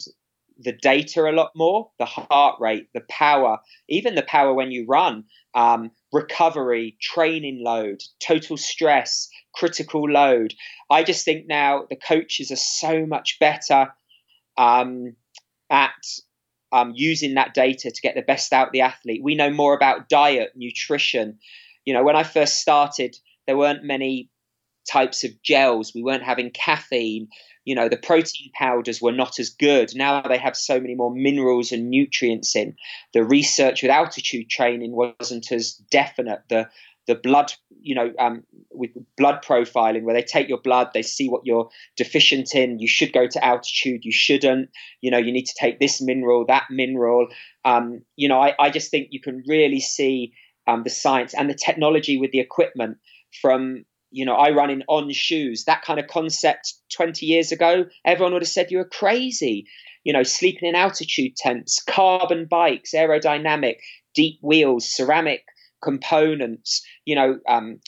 [0.59, 4.85] the data a lot more the heart rate the power even the power when you
[4.87, 5.25] run
[5.55, 10.55] um, recovery training load total stress critical load
[10.91, 13.89] i just think now the coaches are so much better
[14.57, 15.15] um,
[15.71, 15.93] at
[16.73, 20.09] um, using that data to get the best out the athlete we know more about
[20.09, 21.39] diet nutrition
[21.85, 24.29] you know when i first started there weren't many
[24.91, 25.93] types of gels.
[25.95, 27.29] We weren't having caffeine.
[27.65, 29.95] You know the protein powders were not as good.
[29.95, 32.77] Now they have so many more minerals and nutrients in.
[33.13, 36.41] The research with altitude training wasn't as definite.
[36.49, 36.69] The
[37.07, 41.29] the blood you know um, with blood profiling where they take your blood they see
[41.29, 42.79] what you're deficient in.
[42.79, 44.05] You should go to altitude.
[44.05, 44.71] You shouldn't.
[45.01, 47.29] You know you need to take this mineral that mineral.
[47.65, 50.33] Um, you know I, I, just think you can really see
[50.67, 52.99] um, the science and the technology with the equipment
[53.43, 55.65] from you know, I run in on shoes.
[55.65, 59.67] That kind of concept 20 years ago, everyone would have said you were crazy.
[60.05, 63.77] You know, sleeping in altitude tents, carbon bikes, aerodynamic,
[64.15, 65.45] deep wheels, ceramic
[65.83, 67.81] components, you know, um,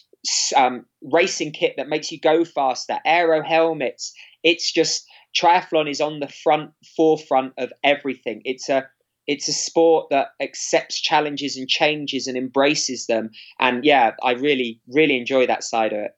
[0.56, 4.12] um, racing kit that makes you go faster, aero helmets.
[4.42, 5.06] It's just
[5.36, 8.42] triathlon is on the front forefront of everything.
[8.44, 8.88] It's a
[9.26, 13.30] it's a sport that accepts challenges and changes and embraces them.
[13.58, 16.12] And yeah, I really, really enjoy that side of it.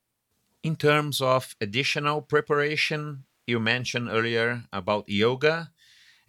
[0.62, 5.70] In terms of additional preparation, you mentioned earlier about yoga.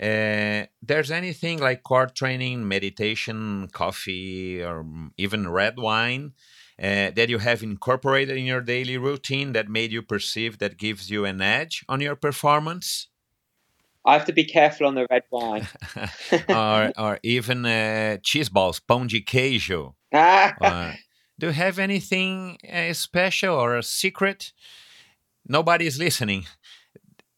[0.02, 4.86] Uh, there's anything like core training, meditation, coffee, or
[5.18, 6.34] even red wine
[6.82, 11.12] uh, that you have incorporated in your daily routine that made you perceive that gives
[11.12, 13.08] you an edge on your performance?
[14.06, 15.68] I have to be careful on the red wine.
[16.50, 19.94] or, or even uh, cheese balls, pão de queijo.
[20.14, 20.92] uh,
[21.40, 24.52] do you have anything uh, special or a secret?
[25.48, 26.46] Nobody is listening.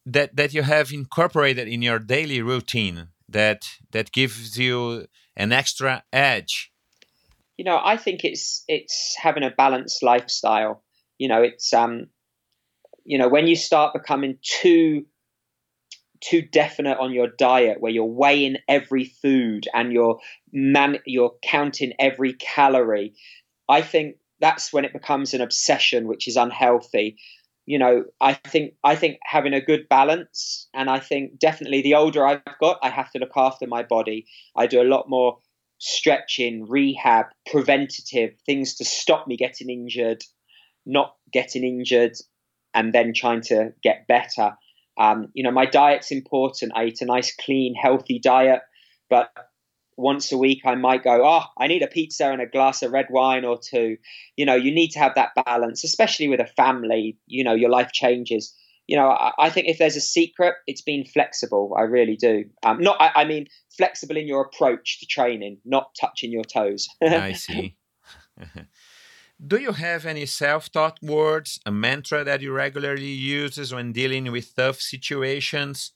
[0.08, 6.04] That that you have incorporated in your daily routine that that gives you an extra
[6.14, 6.72] edge.
[7.58, 10.84] You know, I think it's it's having a balanced lifestyle.
[11.18, 12.08] You know, it's um,
[13.04, 15.06] you know, when you start becoming too
[16.22, 20.20] too definite on your diet where you're weighing every food and you're
[20.52, 23.14] man you're counting every calorie
[23.70, 27.18] i think that's when it becomes an obsession which is unhealthy.
[27.66, 31.96] You know i think i think having a good balance and i think definitely the
[31.96, 34.28] older i've got i have to look after my body.
[34.56, 35.40] I do a lot more
[35.80, 40.24] stretching rehab preventative things to stop me getting injured
[40.86, 42.14] not getting injured
[42.76, 44.56] and then trying to get better
[44.98, 46.72] um, you know, my diet's important.
[46.76, 48.62] I eat a nice, clean, healthy diet,
[49.10, 49.30] but
[49.98, 52.92] once a week I might go, oh, I need a pizza and a glass of
[52.92, 53.98] red wine or two.
[54.36, 57.18] You know, you need to have that balance, especially with a family.
[57.28, 58.54] You know, your life changes.
[58.88, 61.74] You know, I, I think if there's a secret, it's being flexible.
[61.78, 62.46] I really do.
[62.64, 66.88] Um, not, I, I mean, flexible in your approach to training, not touching your toes.
[67.02, 67.78] I see.
[69.40, 74.32] Do you have any self taught words, a mantra that you regularly use when dealing
[74.32, 75.92] with tough situations,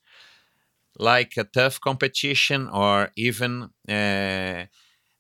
[0.98, 4.66] like a tough competition or even uh,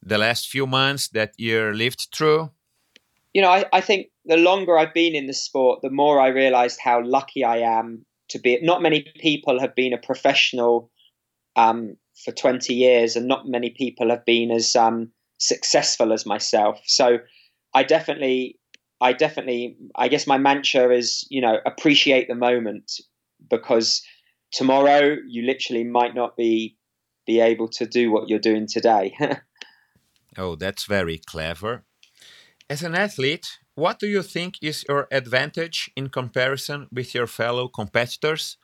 [0.01, 2.51] the last few months that you lived through?
[3.33, 6.27] You know, I, I think the longer I've been in the sport, the more I
[6.27, 8.59] realized how lucky I am to be.
[8.61, 10.91] Not many people have been a professional
[11.55, 11.95] um,
[12.25, 16.81] for 20 years, and not many people have been as um, successful as myself.
[16.85, 17.19] So
[17.73, 18.59] I definitely,
[19.01, 22.91] I definitely, I guess my mantra is, you know, appreciate the moment
[23.49, 24.01] because
[24.51, 26.77] tomorrow you literally might not be
[27.25, 29.15] be able to do what you're doing today.
[30.37, 31.83] oh, that's very clever.
[32.69, 37.67] As an athlete, what do you think is your advantage in comparison with your fellow
[37.67, 38.57] competitors?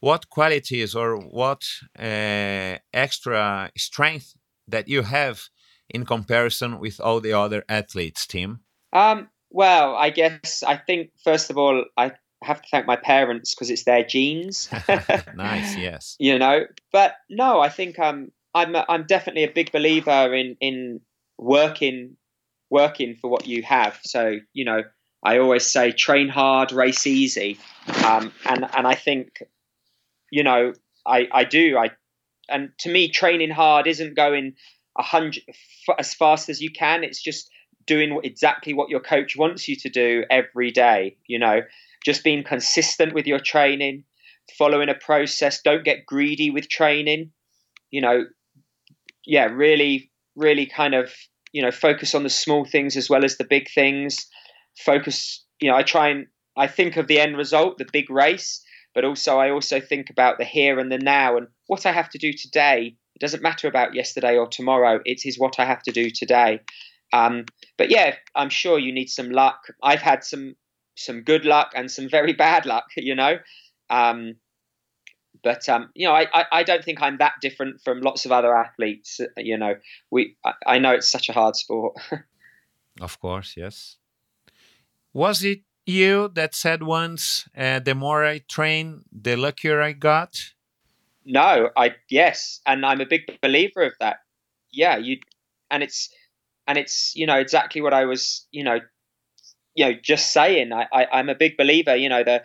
[0.00, 1.62] What qualities or what
[1.98, 4.34] uh, extra strength
[4.68, 5.48] that you have
[5.90, 8.60] in comparison with all the other athletes, Tim?
[8.92, 12.12] Um, well, I guess I think first of all, I
[12.42, 14.68] have to thank my parents because it's their genes.
[15.34, 16.16] nice, yes.
[16.18, 21.00] You know, but no, I think um, I'm I'm definitely a big believer in in
[21.38, 22.16] working
[22.70, 23.98] working for what you have.
[24.02, 24.82] So you know,
[25.22, 27.58] I always say train hard, race easy,
[28.04, 29.42] um, and and I think
[30.30, 30.72] you know
[31.06, 31.90] I I do I
[32.48, 34.54] and to me training hard isn't going
[35.00, 35.42] a hundred
[35.98, 37.02] as fast as you can.
[37.02, 37.50] It's just
[37.86, 41.16] doing exactly what your coach wants you to do every day.
[41.26, 41.62] You know,
[42.04, 44.04] just being consistent with your training,
[44.58, 45.62] following a process.
[45.62, 47.32] Don't get greedy with training.
[47.90, 48.24] You know,
[49.26, 51.10] yeah, really, really kind of
[51.52, 54.26] you know focus on the small things as well as the big things.
[54.78, 55.44] Focus.
[55.60, 56.26] You know, I try and
[56.56, 58.62] I think of the end result, the big race,
[58.94, 62.10] but also I also think about the here and the now and what I have
[62.10, 62.96] to do today.
[63.20, 65.00] It doesn't matter about yesterday or tomorrow.
[65.04, 66.60] It is what I have to do today.
[67.12, 67.44] Um,
[67.76, 69.66] but yeah, I'm sure you need some luck.
[69.82, 70.56] I've had some
[70.96, 73.36] some good luck and some very bad luck, you know.
[73.90, 74.36] Um,
[75.42, 78.32] but um, you know, I, I, I, don't think I'm that different from lots of
[78.32, 79.20] other athletes.
[79.36, 79.74] You know,
[80.10, 81.96] we I, I know it's such a hard sport.
[83.00, 83.96] of course, yes.
[85.12, 90.54] Was it you that said once, uh, "The more I train, the luckier I got"?
[91.24, 94.18] No, I yes, and I'm a big believer of that.
[94.72, 95.18] Yeah, you,
[95.70, 96.08] and it's
[96.66, 98.80] and it's you know exactly what I was you know
[99.76, 101.96] you know, just saying, I, I, I'm a big believer.
[101.96, 102.44] You know, the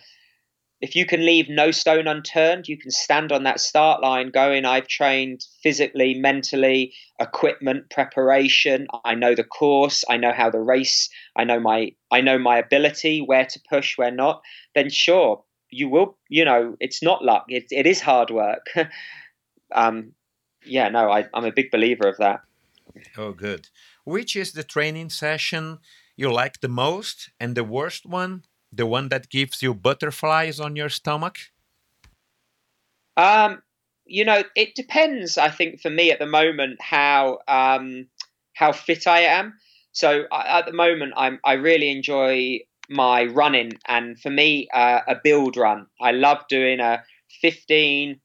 [0.81, 4.65] if you can leave no stone unturned, you can stand on that start line going,
[4.65, 8.87] I've trained physically, mentally, equipment, preparation.
[9.05, 10.05] I know the course.
[10.09, 11.09] I know how the race.
[11.37, 14.43] I know my I know my ability, where to push, where not.
[14.75, 15.44] Then sure,
[15.75, 16.17] you will.
[16.29, 17.45] You know, it's not luck.
[17.49, 18.65] It it is hard work.
[19.71, 20.13] um,
[20.65, 22.41] yeah, no, I, I'm a big believer of that.
[23.17, 23.69] Oh, good.
[24.03, 25.79] Which is the training session
[26.15, 28.43] you like the most and the worst one?
[28.71, 31.37] The one that gives you butterflies on your stomach?
[33.17, 33.61] Um,
[34.05, 35.37] you know, it depends.
[35.37, 38.07] I think for me at the moment how um,
[38.53, 39.53] how fit I am.
[39.91, 42.59] So I, at the moment, I'm I really enjoy
[42.89, 45.87] my running, and for me, uh, a build run.
[46.01, 47.03] I love doing a
[47.41, 48.19] 15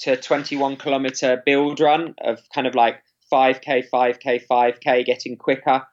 [0.00, 3.02] to 21 kilometer build run of kind of like
[3.32, 5.86] 5k, 5k, 5k, getting quicker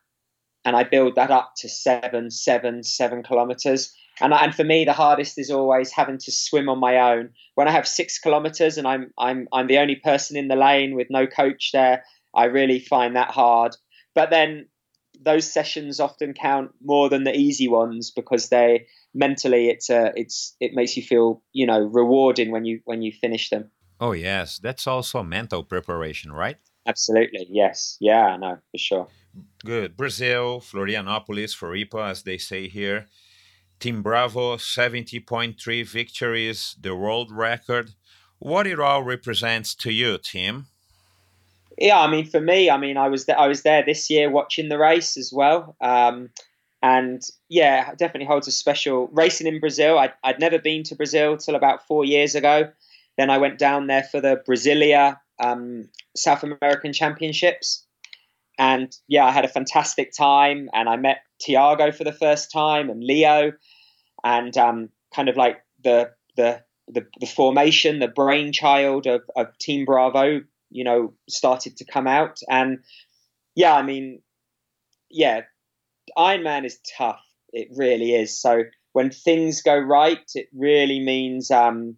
[0.67, 3.95] and I build that up to seven, seven, seven kilometers.
[4.19, 7.29] And, and for me, the hardest is always having to swim on my own.
[7.55, 10.93] When I have six kilometers and I'm I'm I'm the only person in the lane
[10.93, 12.03] with no coach there,
[12.35, 13.77] I really find that hard.
[14.13, 14.67] But then
[15.28, 20.55] those sessions often count more than the easy ones because they mentally it's uh, it's
[20.61, 23.69] it makes you feel you know rewarding when you when you finish them.
[23.99, 26.55] Oh yes, that's also mental preparation, right?
[26.86, 29.07] Absolutely, yes, yeah, no, for sure.
[29.65, 29.97] Good.
[29.97, 33.07] Brazil, Florianopolis, Floripa, as they say here.
[33.80, 37.91] Team Bravo, 70.3 victories, the world record.
[38.39, 40.67] What it all represents to you, Tim?
[41.78, 44.30] Yeah, I mean, for me, I mean, I was there, I was there this year
[44.32, 46.30] watching the race as well, um,
[46.82, 49.99] and yeah, definitely holds a special racing in Brazil.
[49.99, 52.71] I'd, I'd never been to Brazil till about four years ago.
[53.17, 57.86] Then I went down there for the Brasilia um, South American Championships,
[58.57, 62.89] and yeah, I had a fantastic time, and I met Tiago for the first time
[62.89, 63.53] and Leo,
[64.23, 69.86] and um, kind of like the, the the the formation, the brainchild of, of Team
[69.86, 72.80] Bravo, you know, started to come out, and
[73.55, 74.22] yeah, I mean,
[75.09, 75.41] yeah,
[76.18, 77.22] Ironman is tough.
[77.53, 78.39] It really is.
[78.39, 78.63] So
[78.93, 81.97] when things go right, it really means um,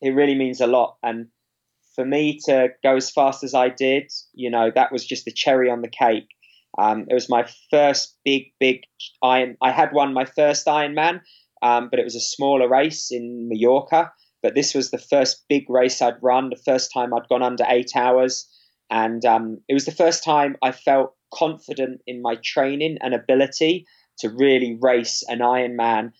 [0.00, 1.28] it really means a lot, and
[1.94, 5.32] for me to go as fast as I did, you know, that was just the
[5.32, 6.28] cherry on the cake.
[6.78, 8.80] Um, it was my first big, big
[9.22, 9.56] Iron.
[9.60, 11.20] I had won my first Ironman,
[11.60, 14.10] um, but it was a smaller race in Mallorca.
[14.42, 17.64] But this was the first big race I'd run, the first time I'd gone under
[17.68, 18.48] eight hours.
[18.90, 23.86] And um, it was the first time I felt confident in my training and ability
[24.18, 26.12] to really race an Ironman.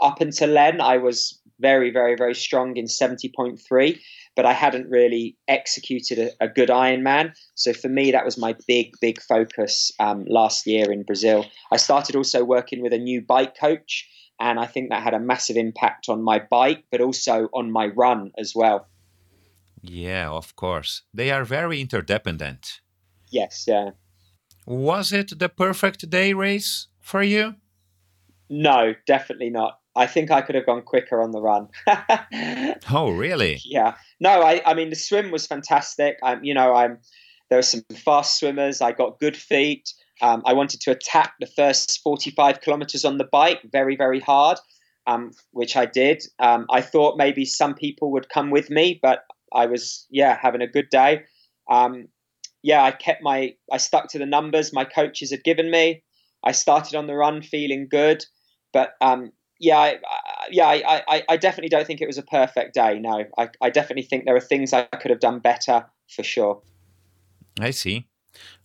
[0.00, 3.98] Up until then, I was very, very, very strong in 70.3.
[4.34, 7.32] but I hadn't really executed a, a good Ironman.
[7.54, 11.46] So for me, that was my big, big focus um, last year in Brazil.
[11.70, 14.08] I started also working with a new bike coach,
[14.42, 17.86] and I think that had a massive impact on my bike, but also on my
[17.86, 18.88] run as well.
[19.80, 21.02] Yeah, of course.
[21.14, 22.80] They are very interdependent.
[23.30, 23.90] Yes, yeah.
[24.66, 27.54] Was it the perfect day race for you?
[28.50, 29.78] No, definitely not.
[29.94, 31.68] I think I could have gone quicker on the run.
[32.90, 33.60] oh, really?
[33.64, 33.94] Yeah.
[34.20, 36.18] No, I, I mean the swim was fantastic.
[36.22, 36.98] I'm, you know, I'm
[37.48, 38.80] there were some fast swimmers.
[38.80, 39.92] I got good feet.
[40.22, 44.58] Um, I wanted to attack the first 45 kilometers on the bike very, very hard,
[45.06, 46.22] um, which I did.
[46.38, 50.62] Um, I thought maybe some people would come with me, but I was, yeah, having
[50.62, 51.22] a good day.
[51.68, 52.06] Um,
[52.62, 56.04] yeah, I kept my, I stuck to the numbers my coaches had given me.
[56.44, 58.24] I started on the run feeling good,
[58.72, 59.98] but um, yeah, I,
[60.50, 62.98] yeah, I, I, I, definitely don't think it was a perfect day.
[62.98, 66.62] No, I, I definitely think there are things I could have done better for sure.
[67.60, 68.08] I see.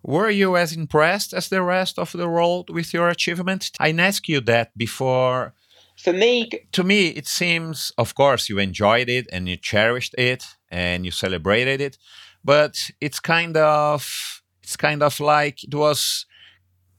[0.03, 3.71] Were you as impressed as the rest of the world with your achievement?
[3.79, 5.53] I asked you that before.
[5.97, 10.45] For me, to me, it seems, of course, you enjoyed it and you cherished it
[10.69, 11.97] and you celebrated it,
[12.43, 16.25] but it's kind of, it's kind of like it was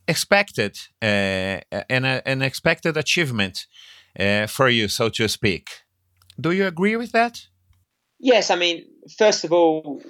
[0.09, 3.67] expected uh, an, an expected achievement
[4.19, 5.83] uh, for you, so to speak.
[6.41, 7.47] Do you agree with that?
[8.19, 8.85] Yes, I mean,
[9.17, 10.01] first of all,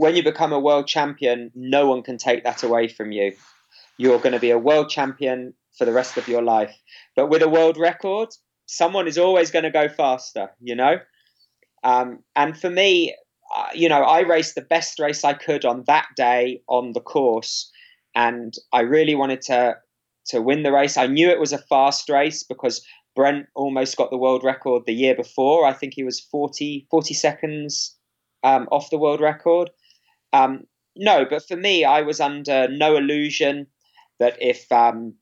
[0.00, 3.34] when you become a world champion, no one can take that away from you.
[3.98, 6.74] You're going to be a world champion for the rest of your life.
[7.16, 8.30] But with a world record,
[8.64, 11.00] someone is always going to go faster, you know?
[11.84, 13.14] Um, and for me,
[13.54, 17.02] uh, you know, I raced the best race I could on that day on the
[17.02, 17.70] course
[18.14, 19.76] and I really wanted to
[20.28, 20.96] to win the race.
[20.96, 22.82] I knew it was a fast race because
[23.14, 25.66] Brent almost got the world record the year before.
[25.66, 27.98] I think he was 40, 40 seconds
[28.42, 29.70] um, off the world record.
[30.32, 30.64] Um,
[30.96, 33.66] no, but for me, I was under no illusion
[34.18, 35.14] that if um,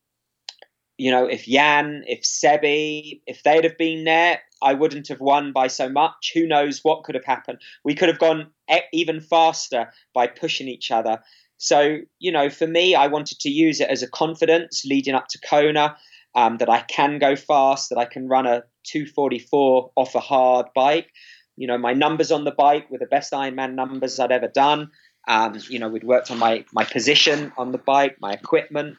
[0.99, 5.53] you know, if Jan, if Sebi, if they'd have been there, I wouldn't have won
[5.53, 6.33] by so much.
[6.35, 7.59] Who knows what could have happened?
[7.85, 8.51] We could have gone
[8.93, 11.21] even faster by pushing each other.
[11.57, 15.29] So, you know, for me, I wanted to use it as a confidence leading up
[15.29, 15.97] to Kona
[16.35, 20.67] um, that I can go fast, that I can run a 244 off a hard
[20.75, 21.11] bike.
[21.59, 24.91] You know, my numbers on the bike were the best Ironman numbers I'd ever done.
[25.27, 28.97] Um, you know, we'd worked on my my position on the bike, my equipment.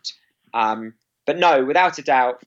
[0.53, 0.93] Um,
[1.25, 2.43] but no, without a doubt,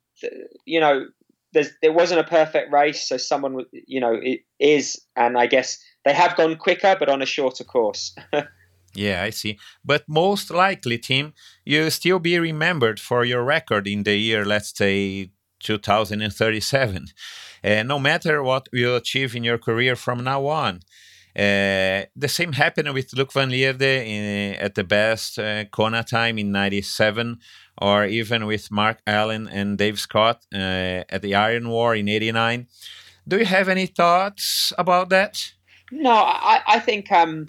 [0.65, 1.07] you know,
[1.53, 6.15] there wasn't a perfect race, so someone, you know, it is, and I guess they
[6.15, 8.15] have gone quicker, but on a shorter course.
[8.95, 9.59] Yeah, I see.
[9.83, 11.33] But most likely, Tim,
[11.65, 15.31] you'll still be remembered for your record in the year, let's say,
[15.63, 17.07] 2037.
[17.65, 20.81] Uh, no matter what you achieve in your career from now on.
[21.35, 26.39] Uh, the same happened with Luc van Lierde in, at the best uh, Kona time
[26.39, 27.39] in 97,
[27.81, 32.67] or even with Mark Allen and Dave Scott uh, at the Iron War in 89.
[33.27, 35.53] Do you have any thoughts about that?
[35.91, 37.49] No, I, I think um,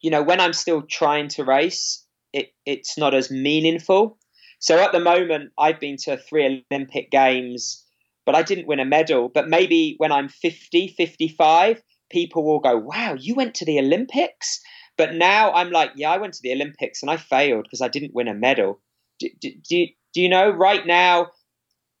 [0.00, 4.18] you know, when I'm still trying to race, it, it's not as meaningful.
[4.60, 7.84] So at the moment, I've been to three Olympic Games,
[8.26, 9.28] but I didn't win a medal.
[9.28, 14.60] But maybe when I'm 50, 55, people will go, wow, you went to the Olympics?
[14.98, 17.88] But now I'm like, yeah, I went to the Olympics and I failed because I
[17.88, 18.80] didn't win a medal.
[19.18, 21.28] Do, do, do, do you know, right now,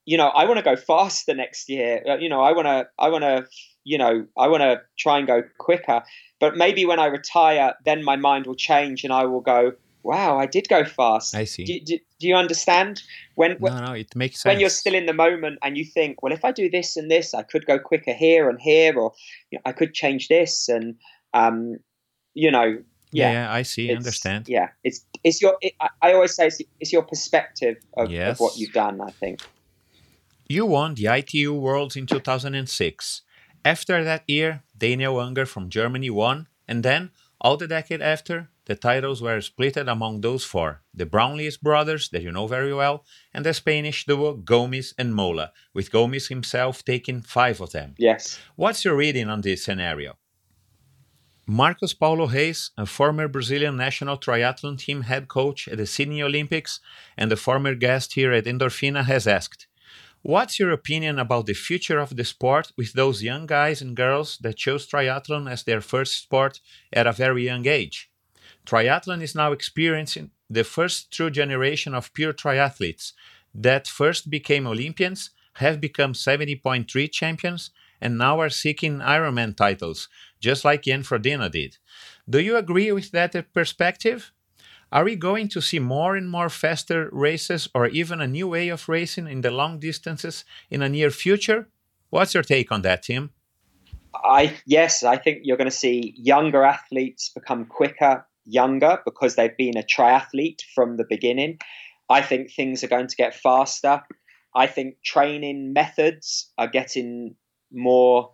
[0.04, 2.02] you know, I want to go faster next year.
[2.06, 3.46] Uh, you know, I want to, I want to,
[3.84, 6.02] you know, I want to try and go quicker.
[6.40, 9.72] But maybe when I retire, then my mind will change and I will go,
[10.02, 11.34] wow, I did go fast.
[11.34, 11.64] I see.
[11.64, 13.02] Do, do, do you understand?
[13.34, 14.50] When, when, no, no, it makes sense.
[14.50, 17.10] When you're still in the moment and you think, well, if I do this and
[17.10, 19.12] this, I could go quicker here and here, or
[19.50, 20.96] you know, I could change this, and
[21.34, 21.76] um,
[22.34, 22.78] you know,
[23.12, 24.48] yeah, yeah, I see, understand.
[24.48, 25.56] Yeah, it's it's your.
[25.60, 28.32] It, I always say it's, it's your perspective of, yes.
[28.32, 29.00] of what you've done.
[29.00, 29.40] I think.
[30.48, 33.22] You won the ITU Worlds in 2006.
[33.64, 38.76] After that year, Daniel Unger from Germany won, and then, all the decade after, the
[38.76, 43.04] titles were split among those four the Brownlees brothers, that you know very well,
[43.34, 47.96] and the Spanish duo Gomez and Mola, with Gomez himself taking five of them.
[47.98, 48.38] Yes.
[48.54, 50.18] What's your reading on this scenario?
[51.48, 56.78] Marcos Paulo Reis, a former Brazilian national triathlon team head coach at the Sydney Olympics
[57.16, 59.66] and a former guest here at Endorfina, has asked
[60.22, 64.38] What's your opinion about the future of the sport with those young guys and girls
[64.42, 66.60] that chose triathlon as their first sport
[66.92, 68.09] at a very young age?
[68.70, 73.14] Triathlon is now experiencing the first true generation of pure triathletes
[73.52, 80.08] that first became Olympians, have become 70.3 champions, and now are seeking Ironman titles,
[80.38, 81.78] just like Jan Frodeno did.
[82.28, 84.30] Do you agree with that perspective?
[84.92, 88.68] Are we going to see more and more faster races or even a new way
[88.68, 91.68] of racing in the long distances in a near future?
[92.10, 93.30] What's your take on that, Tim?
[94.14, 99.56] I yes, I think you're going to see younger athletes become quicker, younger because they've
[99.56, 101.58] been a triathlete from the beginning.
[102.08, 104.02] I think things are going to get faster.
[104.54, 107.36] I think training methods are getting
[107.72, 108.32] more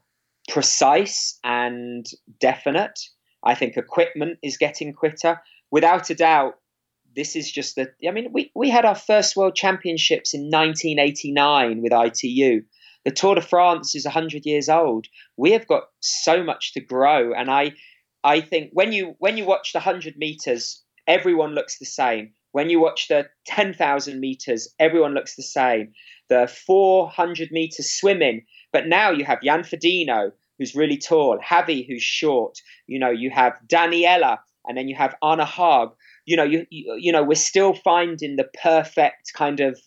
[0.49, 2.07] precise and
[2.41, 2.99] definite.
[3.45, 5.41] I think equipment is getting quicker.
[5.71, 6.55] Without a doubt,
[7.15, 7.89] this is just the.
[8.07, 12.63] I mean, we, we had our first world championships in 1989 with ITU.
[13.05, 15.07] The Tour de France is 100 years old.
[15.37, 17.73] We have got so much to grow, and I,
[18.27, 22.33] I think when you when you watch the 100 meters, everyone looks the same.
[22.53, 25.93] When you watch the 10,000 meters, everyone looks the same.
[26.29, 32.03] The 400 meters swimming, but now you have Jan Frodeno, who's really tall, Javi, who's
[32.03, 32.59] short.
[32.87, 35.95] You know, you have Daniela, and then you have Anne Haug.
[36.25, 39.79] You know, you, you, you know, we're still finding the perfect kind of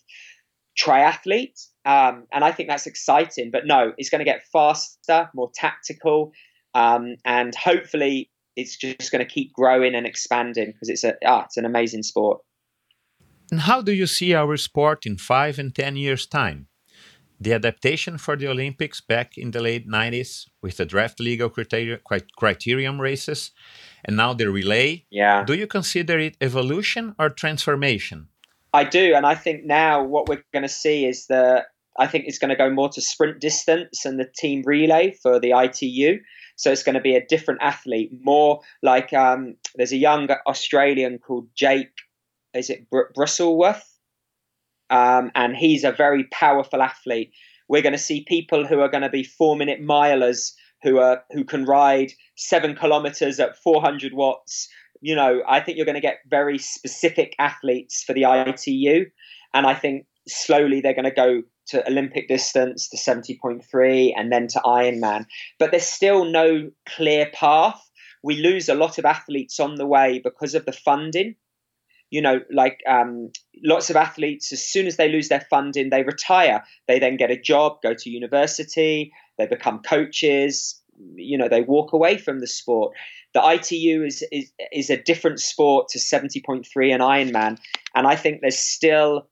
[0.80, 3.50] triathlete um, and I think that's exciting.
[3.50, 6.32] But no, it's going to get faster, more tactical,
[6.74, 11.44] um, and hopefully it's just going to keep growing and expanding because it's a ah,
[11.44, 12.40] it's an amazing sport.
[13.50, 16.68] And how do you see our sport in five and ten years' time?
[17.42, 21.98] The adaptation for the Olympics back in the late 90s with the draft legal criteria,
[22.38, 23.52] criterium races
[24.04, 25.06] and now the relay.
[25.10, 25.44] Yeah.
[25.44, 28.28] Do you consider it evolution or transformation?
[28.72, 31.66] I do, and I think now what we're going to see is that
[31.98, 35.40] I think it's going to go more to sprint distance and the team relay for
[35.40, 36.20] the ITU.
[36.60, 41.18] So it's going to be a different athlete, more like um, there's a young Australian
[41.18, 41.88] called Jake,
[42.54, 43.82] is it Br- Bristleworth?
[44.90, 47.32] Um, and he's a very powerful athlete.
[47.68, 50.52] We're going to see people who are going to be four minute milers
[50.82, 54.68] who are who can ride seven kilometers at 400 watts
[55.00, 59.06] you know, I think you're going to get very specific athletes for the ITU.
[59.54, 64.46] And I think slowly they're going to go to Olympic distance, to 70.3, and then
[64.48, 65.26] to Ironman.
[65.58, 67.80] But there's still no clear path.
[68.22, 71.36] We lose a lot of athletes on the way because of the funding.
[72.10, 73.30] You know, like um,
[73.64, 76.64] lots of athletes, as soon as they lose their funding, they retire.
[76.88, 80.80] They then get a job, go to university, they become coaches,
[81.14, 82.94] you know, they walk away from the sport
[83.32, 87.58] the ITU is, is is a different sport to 70.3 and Ironman,
[87.94, 89.28] and I think there's still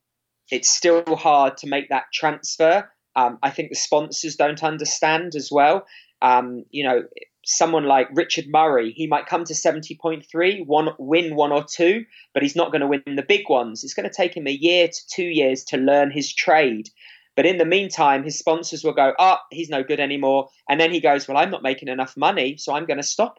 [0.51, 2.89] it's still hard to make that transfer.
[3.15, 5.85] Um, I think the sponsors don't understand as well.
[6.21, 7.03] Um, you know,
[7.45, 12.43] someone like Richard Murray, he might come to 70.3, one, win one or two, but
[12.43, 13.83] he's not going to win the big ones.
[13.83, 16.89] It's going to take him a year to two years to learn his trade.
[17.35, 20.49] But in the meantime, his sponsors will go, oh, he's no good anymore.
[20.67, 23.37] And then he goes, well, I'm not making enough money, so I'm going to stop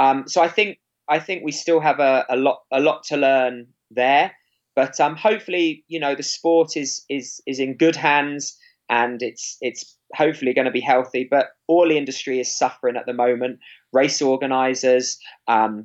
[0.00, 0.78] um, so I think
[1.08, 4.32] I think we still have a, a lot a lot to learn there.
[4.80, 8.56] But um, hopefully, you know, the sport is is is in good hands
[8.88, 11.28] and it's it's hopefully going to be healthy.
[11.30, 13.58] But all the industry is suffering at the moment.
[13.92, 15.18] Race organisers,
[15.48, 15.84] um,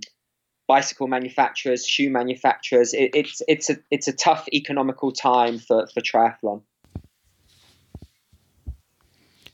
[0.70, 2.94] bicycle manufacturers, shoe manufacturers.
[2.94, 6.62] It, it's it's a it's a tough economical time for for triathlon.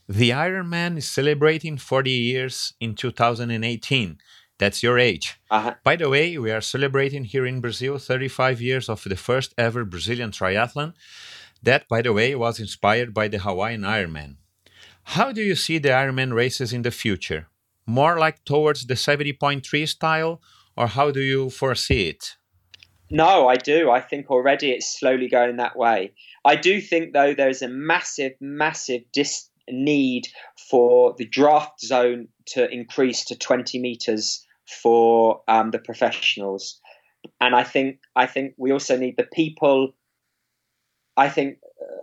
[0.07, 4.19] The Ironman is celebrating 40 years in 2018.
[4.61, 5.39] That's your age.
[5.49, 5.73] Uh-huh.
[5.83, 9.83] By the way, we are celebrating here in Brazil 35 years of the first ever
[9.83, 10.93] Brazilian triathlon.
[11.63, 14.35] That, by the way, was inspired by the Hawaiian Ironman.
[15.15, 17.47] How do you see the Ironman races in the future?
[17.87, 20.43] More like towards the 70.3 style,
[20.77, 22.37] or how do you foresee it?
[23.09, 23.89] No, I do.
[23.89, 26.13] I think already it's slowly going that way.
[26.45, 30.27] I do think, though, there's a massive, massive dis- need
[30.69, 36.79] for the draft zone to increase to 20 meters for um, the professionals.
[37.39, 39.93] And I think I think we also need the people.
[41.17, 41.59] I think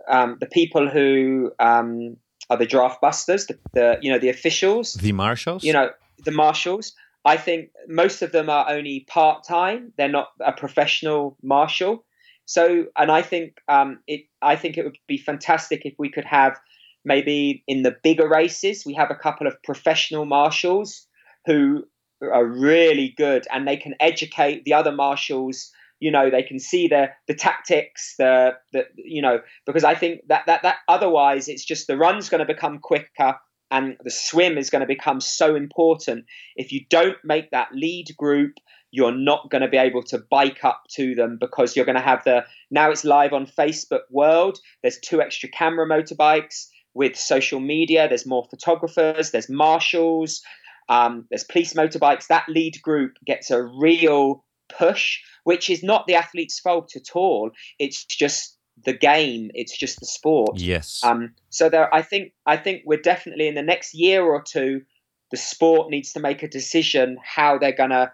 [0.09, 2.17] uh, um, the people who um,
[2.49, 5.89] are the draft busters, the, the you know the officials, the marshals, you know
[6.23, 6.93] the marshals.
[7.25, 9.91] I think most of them are only part time.
[9.97, 12.05] They're not a professional marshal.
[12.45, 14.21] So, and I think um, it.
[14.41, 16.57] I think it would be fantastic if we could have
[17.05, 21.07] maybe in the bigger races we have a couple of professional marshals
[21.45, 21.83] who
[22.21, 25.71] are really good and they can educate the other marshals.
[25.99, 30.21] You know they can see the the tactics the the you know because i think
[30.29, 33.35] that that that otherwise it's just the run's going to become quicker
[33.69, 36.25] and the swim is going to become so important.
[36.55, 38.53] If you don't make that lead group
[38.91, 42.01] you're not going to be able to bike up to them because you're going to
[42.01, 44.57] have the now it's live on facebook world.
[44.81, 48.07] There's two extra camera motorbikes with social media.
[48.07, 50.41] There's more photographers, there's marshals,
[50.89, 52.27] um, there's police motorbikes.
[52.27, 54.43] That lead group gets a real
[54.77, 57.51] push, which is not the athlete's fault at all.
[57.77, 59.51] It's just the game.
[59.53, 60.59] It's just the sport.
[60.59, 61.01] Yes.
[61.03, 64.81] Um, so there, I think, I think we're definitely in the next year or two,
[65.31, 68.11] the sport needs to make a decision how they're going to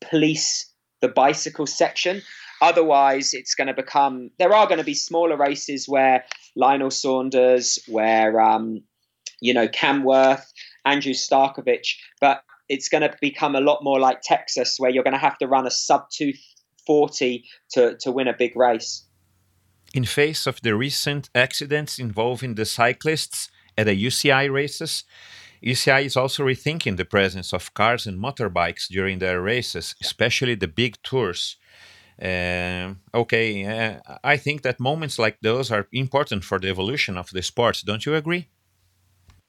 [0.00, 0.70] police
[1.00, 2.22] the bicycle section.
[2.60, 4.30] Otherwise, it's going to become.
[4.38, 6.24] There are going to be smaller races where
[6.56, 8.82] Lionel Sanders, where um,
[9.40, 10.42] you know Cam Wurf,
[10.92, 15.20] Andrew Starykowicz, but it's going to become a lot more like Texas, where you're going
[15.20, 16.32] to have to run a sub two
[16.86, 19.04] forty to to win a big race.
[19.94, 25.04] In face of the recent accidents involving the cyclists at the UCI races,
[25.62, 30.68] UCI is also rethinking the presence of cars and motorbikes during their races, especially the
[30.68, 31.56] big tours.
[32.20, 37.30] Uh, okay, uh, I think that moments like those are important for the evolution of
[37.30, 37.82] the sport.
[37.86, 38.48] Don't you agree?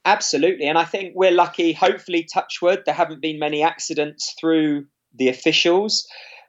[0.06, 1.74] Absolutely, and I think we're lucky.
[1.74, 6.08] Hopefully, touchwood, there haven't been many accidents through the officials.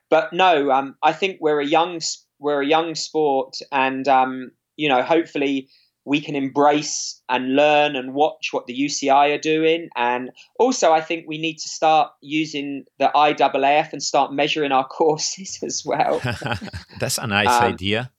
[0.09, 2.01] But no, um, I think we're a young
[2.39, 5.69] we're a young sport, and um, you know, hopefully,
[6.05, 9.89] we can embrace and learn and watch what the UCI are doing.
[9.97, 14.87] And also, I think we need to start using the IAAF and start measuring our
[14.89, 16.21] courses as well.
[17.01, 18.11] That's a nice um, idea.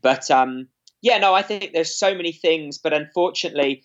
[0.00, 0.68] But um,
[1.02, 3.84] yeah, no, I think there's so many things, but unfortunately,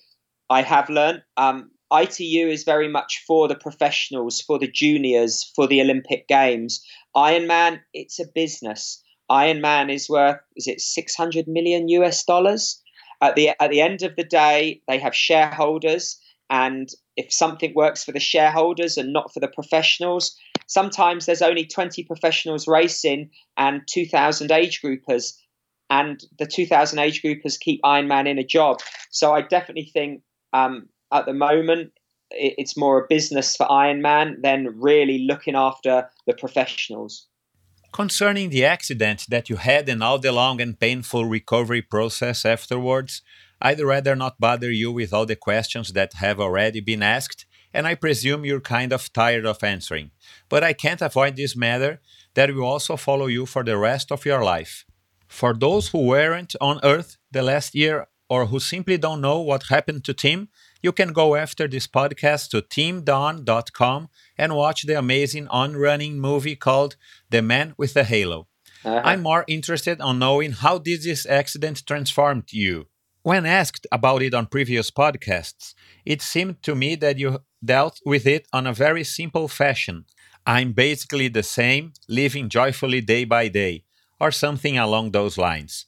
[0.49, 1.21] I have learned.
[1.37, 6.83] Um, ITU is very much for the professionals, for the juniors, for the Olympic Games.
[7.15, 9.03] Ironman, it's a business.
[9.29, 12.81] Ironman is worth is it 600 million US dollars?
[13.21, 16.19] At the at the end of the day, they have shareholders,
[16.49, 20.35] and if something works for the shareholders and not for the professionals,
[20.67, 25.33] sometimes there's only 20 professionals racing and 2,000 age groupers,
[25.89, 28.79] and the 2,000 age groupers keep Ironman in a job.
[29.11, 30.21] So I definitely think
[30.53, 31.91] um, at the moment
[32.31, 37.27] it's more a business for Ironman than really looking after the professionals.
[37.91, 43.23] Concerning the accident that you had and all the long and painful recovery process afterwards,
[43.61, 47.87] I'd rather not bother you with all the questions that have already been asked, and
[47.87, 50.11] I presume you're kind of tired of answering.
[50.49, 51.99] But I can't avoid this matter
[52.35, 54.85] that will also follow you for the rest of your life.
[55.27, 59.63] For those who weren't on Earth the last year or who simply don't know what
[59.63, 60.49] happened to Tim,
[60.81, 66.55] you can go after this podcast to timdon.com and watch the amazing on running movie
[66.55, 66.95] called
[67.29, 68.47] The Man with the Halo.
[68.85, 69.01] Uh-huh.
[69.03, 72.85] I'm more interested on knowing how did this accident transformed you.
[73.23, 75.73] When asked about it on previous podcasts,
[76.05, 80.05] it seemed to me that you dealt with it on a very simple fashion.
[80.45, 83.83] I'm basically the same, living joyfully day by day,
[84.19, 85.85] or something along those lines.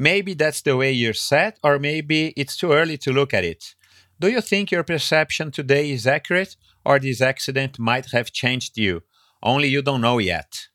[0.00, 3.74] Maybe that's the way you're set, or maybe it's too early to look at it.
[4.18, 9.02] Do you think your perception today is accurate, or this accident might have changed you?
[9.42, 10.68] Only you don't know yet.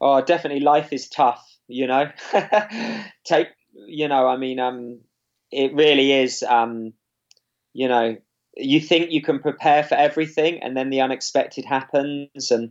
[0.00, 0.60] Oh, definitely.
[0.60, 1.44] Life is tough.
[1.66, 2.12] You know,
[3.24, 3.48] take.
[3.72, 5.00] You know, I mean, um,
[5.50, 6.44] it really is.
[6.44, 6.92] Um,
[7.72, 8.18] you know,
[8.56, 12.52] you think you can prepare for everything, and then the unexpected happens.
[12.52, 12.70] And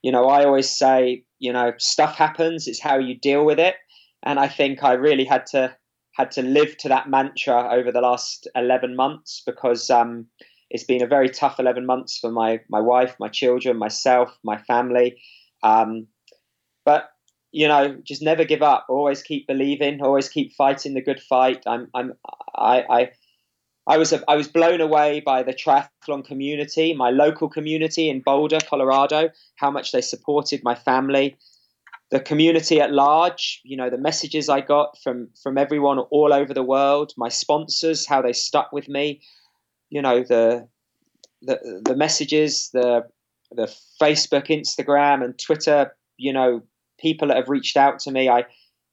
[0.00, 2.68] you know, I always say, you know, stuff happens.
[2.68, 3.74] It's how you deal with it.
[4.24, 5.76] And I think I really had to
[6.14, 10.26] had to live to that mantra over the last 11 months because um,
[10.70, 14.56] it's been a very tough 11 months for my, my wife, my children, myself, my
[14.56, 15.16] family.
[15.64, 16.06] Um,
[16.84, 17.10] but,
[17.50, 18.86] you know, just never give up.
[18.88, 20.02] Always keep believing.
[20.02, 21.64] Always keep fighting the good fight.
[21.66, 22.12] I'm, I'm,
[22.54, 23.10] I, I,
[23.88, 28.60] I was, I was blown away by the triathlon community, my local community in Boulder,
[28.60, 31.36] Colorado, how much they supported my family
[32.10, 36.52] the community at large, you know, the messages I got from from everyone all over
[36.54, 39.22] the world, my sponsors, how they stuck with me,
[39.90, 40.68] you know, the
[41.42, 43.06] the the messages, the
[43.50, 46.62] the Facebook, Instagram, and Twitter, you know,
[46.98, 48.28] people that have reached out to me.
[48.28, 48.44] I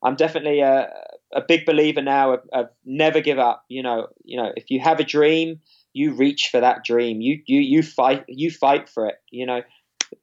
[0.03, 0.89] I'm definitely a
[1.33, 3.63] a big believer now of, of never give up.
[3.69, 5.59] You know, you know, if you have a dream,
[5.93, 7.21] you reach for that dream.
[7.21, 9.15] You you you fight you fight for it.
[9.29, 9.61] You know,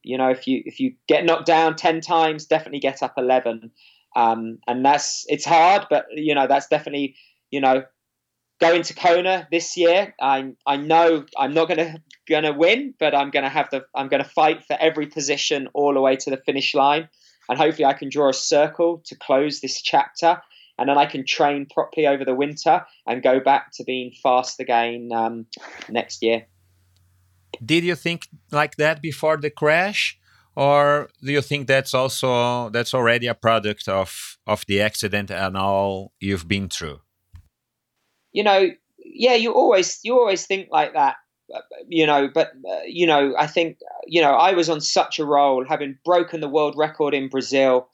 [0.02, 3.70] you know, if you if you get knocked down ten times, definitely get up eleven.
[4.16, 7.16] Um, and that's it's hard, but you know that's definitely
[7.50, 7.84] you know
[8.60, 10.14] going to Kona this year.
[10.20, 14.24] I I know I'm not gonna gonna win, but I'm gonna have the I'm gonna
[14.24, 17.08] fight for every position all the way to the finish line,
[17.48, 20.40] and hopefully I can draw a circle to close this chapter,
[20.78, 24.60] and then I can train properly over the winter and go back to being fast
[24.60, 25.46] again um,
[25.88, 26.46] next year.
[27.64, 30.18] Did you think like that before the crash?
[30.56, 35.56] Or do you think that's also that's already a product of of the accident and
[35.56, 37.00] all you've been through?
[38.32, 41.16] You know, yeah, you always you always think like that,
[41.86, 42.28] you know.
[42.32, 45.96] But uh, you know, I think you know I was on such a roll, having
[46.04, 47.88] broken the world record in Brazil.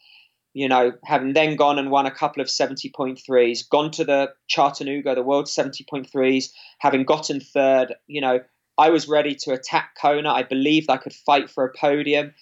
[0.55, 5.17] You know, having then gone and won a couple of 70.3s, gone to the Chattanooga,
[5.17, 8.39] the world 70.3s, having gotten third, you know,
[8.77, 10.31] I was ready to attack Kona.
[10.31, 12.35] I believed I could fight for a podium.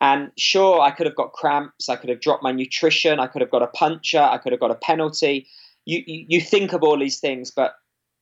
[0.00, 1.88] And sure, I could have got cramps.
[1.88, 3.18] I could have dropped my nutrition.
[3.18, 4.20] I could have got a puncture.
[4.20, 5.48] I could have got a penalty
[5.86, 7.74] you, you, you think of all these things, but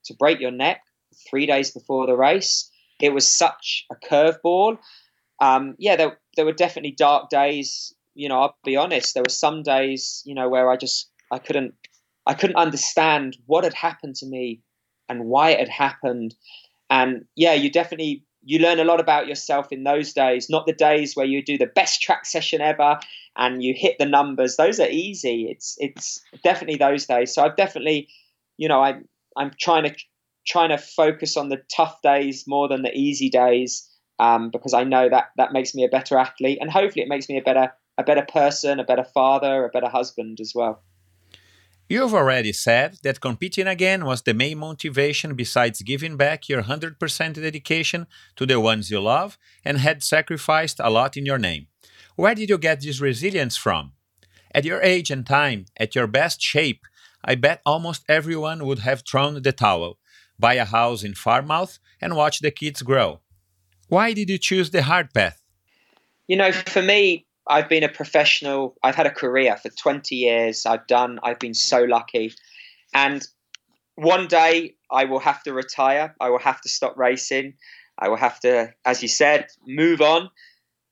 [0.05, 0.83] to break your neck
[1.29, 2.71] three days before the race,
[3.01, 4.79] it was such a curveball.
[5.41, 7.93] Um, yeah, there, there were definitely dark days.
[8.15, 9.15] You know, I'll be honest.
[9.15, 11.75] There were some days, you know, where I just I couldn't
[12.27, 14.61] I couldn't understand what had happened to me
[15.09, 16.35] and why it had happened.
[16.91, 20.73] And yeah, you definitely you learn a lot about yourself in those days, not the
[20.73, 22.99] days where you do the best track session ever
[23.37, 24.57] and you hit the numbers.
[24.57, 25.49] Those are easy.
[25.51, 27.35] It's it's definitely those days.
[27.35, 28.09] So I've definitely,
[28.57, 29.01] you know, I
[29.37, 29.95] I'm trying to
[30.47, 34.85] trying to focus on the tough days more than the easy days um, because I
[34.85, 37.73] know that that makes me a better athlete and hopefully it makes me a better
[37.97, 40.83] a better person, a better father, a better husband as well.
[41.87, 47.35] You've already said that competing again was the main motivation besides giving back your 100%
[47.35, 48.07] dedication
[48.37, 51.67] to the ones you love and had sacrificed a lot in your name.
[52.17, 53.93] Where did you get this resilience from?
[54.55, 56.87] At your age and time, at your best shape,
[57.23, 59.99] I bet almost everyone would have thrown the towel,
[60.39, 63.21] buy a house in Farmouth, and watch the kids grow.
[63.89, 65.43] Why did you choose the hard path?
[66.29, 68.77] You know, for me, I've been a professional.
[68.83, 70.67] I've had a career for 20 years.
[70.67, 72.33] I've done, I've been so lucky.
[72.95, 73.27] And
[73.97, 76.15] one day I will have to retire.
[76.21, 77.55] I will have to stop racing.
[77.99, 80.31] I will have to, as you said, move on.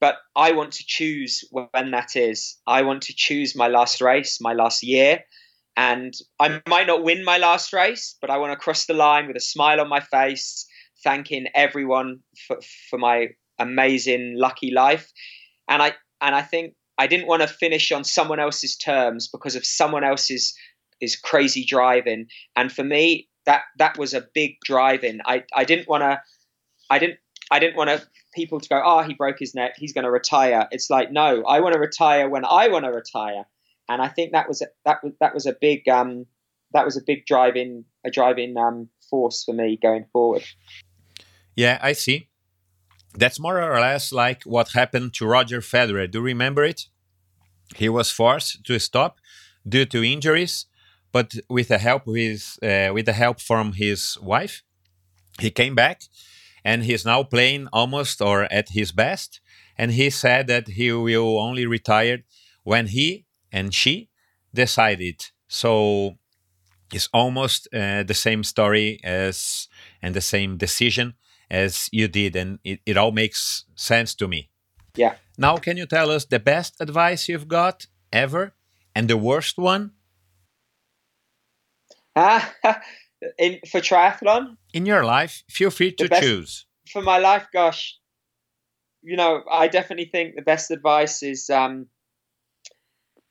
[0.00, 2.58] But I want to choose when that is.
[2.66, 5.20] I want to choose my last race, my last year.
[5.76, 9.26] And I might not win my last race, but I want to cross the line
[9.26, 10.66] with a smile on my face,
[11.02, 12.58] thanking everyone for,
[12.90, 13.28] for my
[13.58, 15.10] amazing, lucky life.
[15.68, 19.56] And I, and I think I didn't want to finish on someone else's terms because
[19.56, 20.54] of someone else's
[21.00, 22.28] is crazy driving.
[22.56, 25.18] And for me, that that was a big driving.
[25.26, 26.22] I I didn't want to.
[26.88, 27.18] I didn't.
[27.50, 28.80] I didn't want to people to go.
[28.82, 29.72] Oh, he broke his neck.
[29.76, 30.68] He's going to retire.
[30.70, 31.44] It's like no.
[31.44, 33.44] I want to retire when I want to retire.
[33.88, 36.26] And I think that was a, that was that was a big um
[36.72, 40.44] that was a big driving a driving um force for me going forward.
[41.56, 42.28] Yeah, I see.
[43.14, 46.10] That's more or less like what happened to Roger Federer.
[46.10, 46.86] Do you remember it?
[47.76, 49.18] He was forced to stop
[49.68, 50.66] due to injuries,
[51.12, 54.62] but with the help with uh, with the help from his wife,
[55.38, 56.02] he came back,
[56.64, 59.40] and he's now playing almost or at his best.
[59.78, 62.24] And he said that he will only retire
[62.62, 64.08] when he and she
[64.54, 65.26] decided.
[65.48, 66.18] So
[66.92, 69.68] it's almost uh, the same story as
[70.02, 71.14] and the same decision
[71.52, 74.48] as you did, and it, it all makes sense to me.
[74.96, 75.16] Yeah.
[75.36, 78.54] Now, can you tell us the best advice you've got ever
[78.94, 79.92] and the worst one?
[82.16, 82.40] Uh,
[83.38, 84.56] in for triathlon?
[84.72, 86.66] In your life, feel free to best, choose.
[86.90, 87.98] For my life, gosh,
[89.02, 91.86] you know, I definitely think the best advice is um,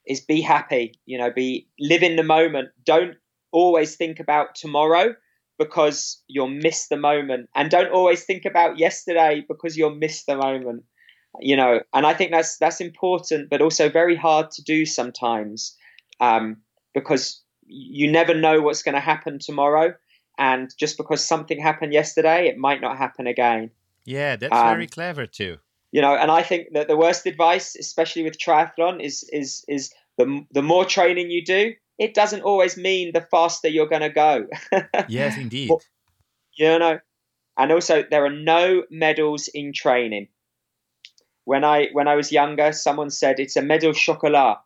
[0.06, 0.94] is be happy.
[1.06, 2.70] You know, be live in the moment.
[2.84, 3.16] Don't
[3.52, 5.16] always think about tomorrow
[5.64, 7.50] because you'll miss the moment.
[7.54, 10.84] And don't always think about yesterday because you'll miss the moment
[11.40, 11.82] you know.
[11.94, 15.76] And i think that's that's important but also very hard to do sometimes
[16.20, 16.58] um,
[16.94, 19.94] because you never know what's going to happen tomorrow.
[20.38, 23.72] And just because something happened yesterday it might not happen again.
[24.06, 25.58] Yeah that's um, very clever too.
[25.92, 29.94] you know and i think that the worst advice especially with triathlon is is is
[30.18, 34.10] the, the more training you do it doesn't always mean the faster you're going to
[34.10, 34.48] go.
[35.08, 35.72] yes, indeed.
[36.58, 37.00] you know,
[37.58, 40.28] and also there are no medals in training.
[41.46, 44.58] When I when I was younger, someone said it's a medal chocolat.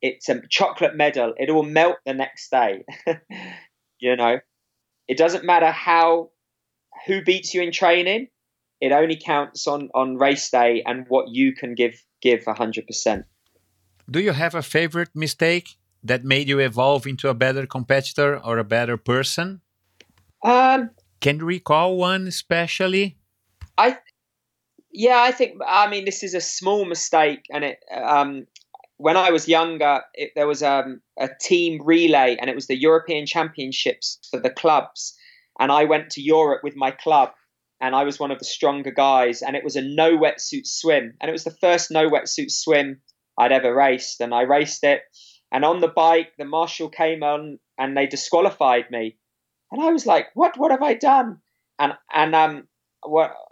[0.00, 1.34] It's a chocolate medal.
[1.36, 2.84] It will melt the next day.
[4.00, 4.40] you know,
[5.06, 6.30] it doesn't matter how
[7.06, 8.28] who beats you in training.
[8.80, 13.24] It only counts on on race day and what you can give give hundred percent.
[14.10, 18.58] Do you have a favorite mistake that made you evolve into a better competitor or
[18.58, 19.60] a better person?
[20.44, 20.90] Um,
[21.20, 23.16] Can you recall one especially?
[23.78, 23.98] I,
[24.90, 25.58] yeah, I think.
[25.66, 27.78] I mean, this is a small mistake, and it.
[27.94, 28.46] Um,
[28.98, 32.80] when I was younger, it, there was um, a team relay, and it was the
[32.80, 35.16] European Championships for the clubs.
[35.58, 37.30] And I went to Europe with my club,
[37.80, 39.42] and I was one of the stronger guys.
[39.42, 43.00] And it was a no wetsuit swim, and it was the first no wetsuit swim
[43.38, 44.20] I'd ever raced.
[44.20, 45.02] And I raced it,
[45.52, 49.18] and on the bike, the marshal came on and they disqualified me.
[49.70, 51.38] And I was like, what, what have I done?
[51.78, 52.68] And, and, um,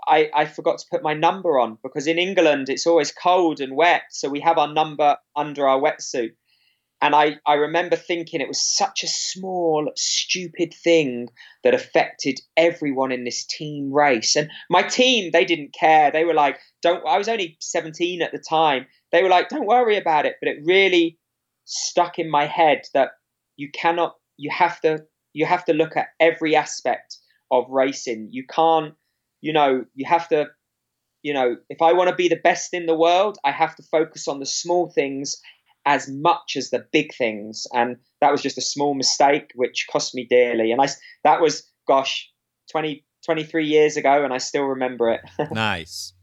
[0.06, 3.76] I, I forgot to put my number on because in England it's always cold and
[3.76, 4.02] wet.
[4.10, 6.30] So we have our number under our wetsuit.
[7.02, 11.28] And I, I remember thinking it was such a small, stupid thing
[11.64, 14.36] that affected everyone in this team race.
[14.36, 16.10] And my team, they didn't care.
[16.10, 18.86] They were like, don't, I was only 17 at the time.
[19.12, 20.36] They were like, don't worry about it.
[20.40, 21.18] But it really
[21.70, 23.10] stuck in my head that
[23.56, 27.16] you cannot, you have to, you have to look at every aspect
[27.50, 28.28] of racing.
[28.30, 28.94] You can't,
[29.40, 30.46] you know, you have to,
[31.22, 33.82] you know, if I want to be the best in the world, I have to
[33.84, 35.40] focus on the small things
[35.86, 37.66] as much as the big things.
[37.72, 40.72] And that was just a small mistake, which cost me dearly.
[40.72, 40.88] And I,
[41.24, 42.28] that was, gosh,
[42.72, 45.20] 20, 23 years ago, and I still remember it.
[45.52, 46.14] nice.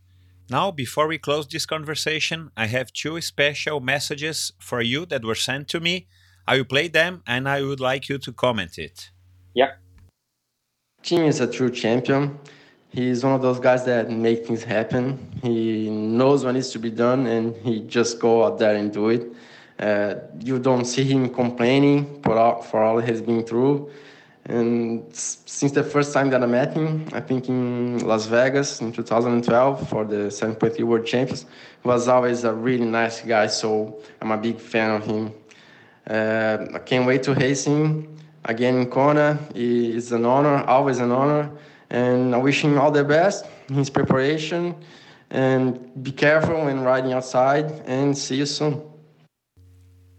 [0.49, 5.35] Now, before we close this conversation, I have two special messages for you that were
[5.35, 6.07] sent to me.
[6.47, 9.11] I will play them and I would like you to comment it.
[9.53, 9.71] Yeah.
[11.03, 12.39] Tim is a true champion.
[12.89, 15.19] He's one of those guys that make things happen.
[15.43, 19.09] He knows what needs to be done and he just go out there and do
[19.09, 19.27] it.
[19.77, 23.91] Uh, you don't see him complaining for all, for all he's been through.
[24.47, 28.93] And since the first time that I met him, I think in Las Vegas in
[28.93, 31.45] 2012 for the 7.3 World Champions,
[31.83, 33.47] he was always a really nice guy.
[33.47, 35.33] So I'm a big fan of him.
[36.09, 39.37] Uh, I can't wait to race him again in Kona.
[39.53, 41.51] It's an honor, always an honor.
[41.89, 44.75] And I wish him all the best in his preparation.
[45.29, 47.65] And be careful when riding outside.
[47.85, 48.81] And see you soon.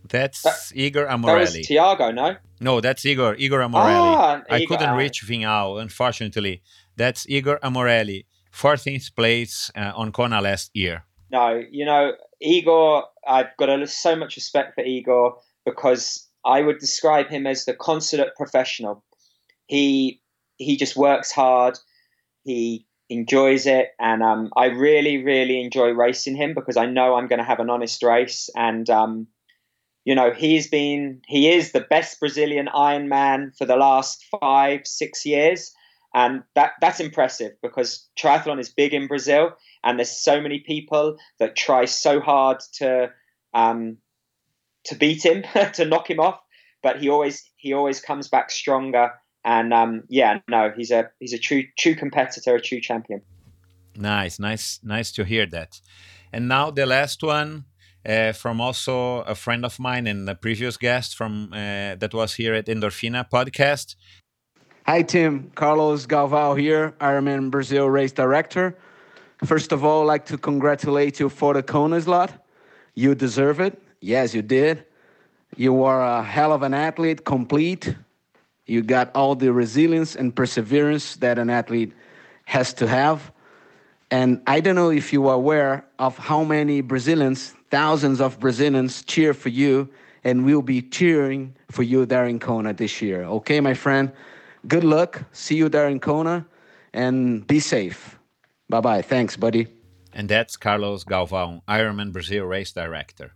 [0.07, 1.25] That's that, Igor Amorelli.
[1.25, 2.37] That was Tiago, no?
[2.61, 3.35] No, that's Igor.
[3.37, 4.15] Igor Amorelli.
[4.17, 6.63] Ah, I couldn't reach Vinhal, unfortunately.
[6.97, 11.05] That's Igor Amorelli, 14th place uh, on Kona last year.
[11.31, 16.79] No, you know, Igor, I've got a, so much respect for Igor because I would
[16.79, 19.05] describe him as the consummate professional.
[19.67, 20.23] He
[20.57, 21.79] he just works hard.
[22.45, 27.29] He enjoys it, and um, I really, really enjoy racing him because I know I'm
[27.29, 28.51] going to have an honest race.
[28.57, 29.29] And um,
[30.09, 35.27] you know, he's been he is the best Brazilian Ironman for the last five, six
[35.27, 35.71] years,
[36.15, 39.51] and that that's impressive because triathlon is big in Brazil,
[39.85, 43.11] and there's so many people that try so hard to
[43.53, 43.99] um,
[44.85, 45.45] to beat him,
[45.75, 46.41] to knock him off,
[46.83, 49.13] but he always he always comes back stronger
[49.45, 53.21] and um, yeah, no, he's a he's a true true competitor, a true champion.
[53.95, 55.83] Nice, nice, nice to hear that.
[56.33, 57.67] And now the last one
[58.09, 62.35] uh, from also a friend of mine and a previous guest from uh, that was
[62.35, 63.95] here at Endorfina podcast.
[64.87, 68.77] Hi Tim, Carlos Galvao here, Ironman Brazil race director.
[69.45, 72.33] First of all, I'd like to congratulate you for the Kona slot.
[72.95, 73.81] You deserve it.
[74.01, 74.85] Yes, you did.
[75.57, 77.95] You are a hell of an athlete, complete,
[78.69, 81.93] you got all the resilience and perseverance that an athlete
[82.45, 83.33] has to have.
[84.11, 89.03] And I don't know if you are aware of how many Brazilians, thousands of Brazilians,
[89.03, 89.89] cheer for you
[90.25, 93.25] and we'll be cheering for you there in Kona this year.
[93.25, 94.13] Okay, my friend?
[94.67, 95.23] Good luck.
[95.33, 96.47] See you there in Kona
[96.93, 98.19] and be safe.
[98.69, 99.03] Bye bye.
[99.03, 99.69] Thanks, buddy.
[100.13, 103.33] And that's Carlos Galvão, Ironman Brazil race director.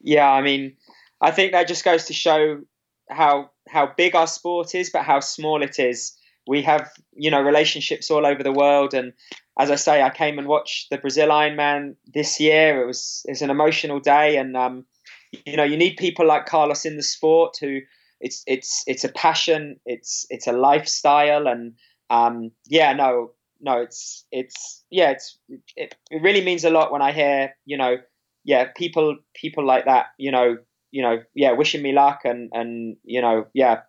[0.00, 0.76] Yeah, I mean,
[1.20, 2.62] I think that just goes to show
[3.10, 6.17] how how big our sport is, but how small it is.
[6.48, 9.12] We have you know relationships all over the world, and
[9.58, 12.82] as I say, I came and watched the Brazil Ironman this year.
[12.82, 14.84] It was it's an emotional day, and um,
[15.46, 17.80] you know you need people like Carlos in the sport who
[18.20, 21.74] it's it's it's a passion, it's it's a lifestyle, and
[22.10, 25.38] um, yeah, no, no, it's it's yeah, it's
[25.76, 27.98] it, it really means a lot when I hear you know
[28.44, 30.56] yeah people people like that you know
[30.90, 33.80] you know, yeah, wishing me luck and and you know, yeah.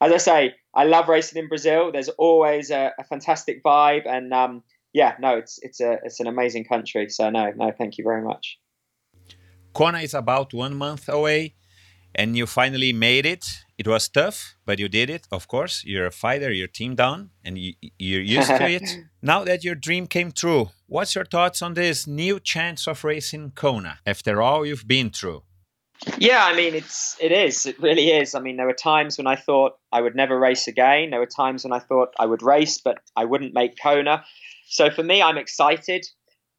[0.00, 1.90] As I say, I love racing in Brazil.
[1.92, 6.26] There's always a, a fantastic vibe, and um, yeah, no, it's it's a it's an
[6.26, 7.08] amazing country.
[7.08, 8.58] So no, no, thank you very much.
[9.72, 11.54] Kona is about one month away,
[12.14, 13.44] and you finally made it.
[13.76, 15.26] It was tough, but you did it.
[15.30, 16.50] Of course, you're a fighter.
[16.50, 18.88] You're Tim Don, and you, you're used to it.
[19.22, 23.50] Now that your dream came true, what's your thoughts on this new chance of racing
[23.56, 25.42] Kona after all you've been through?
[26.18, 27.66] Yeah, I mean it's it is.
[27.66, 28.34] It really is.
[28.34, 31.10] I mean there were times when I thought I would never race again.
[31.10, 34.24] There were times when I thought I would race but I wouldn't make Kona.
[34.68, 36.06] So for me I'm excited,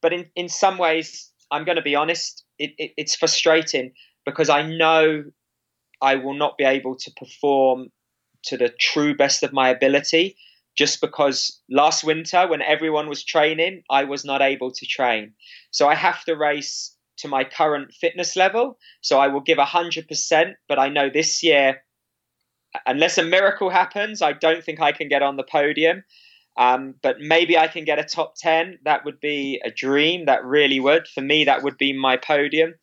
[0.02, 3.94] but in in some ways I'm going to be honest, it, it, it's frustrating
[4.26, 5.24] because I know
[6.02, 7.90] I will not be able to perform
[8.46, 10.38] to the true best of my ability
[10.78, 15.34] just because last winter when everyone was training, I was not able to train.
[15.72, 18.78] So I have to race to my current fitness level.
[19.02, 21.82] So I will give 100%, but I know this year
[22.86, 26.04] unless a miracle happens, I don't think I can get on the podium.
[26.58, 28.80] Um, but maybe I can get a top 10.
[28.84, 30.26] That would be a dream.
[30.26, 31.08] That really would.
[31.08, 32.76] For me, that would be my podium.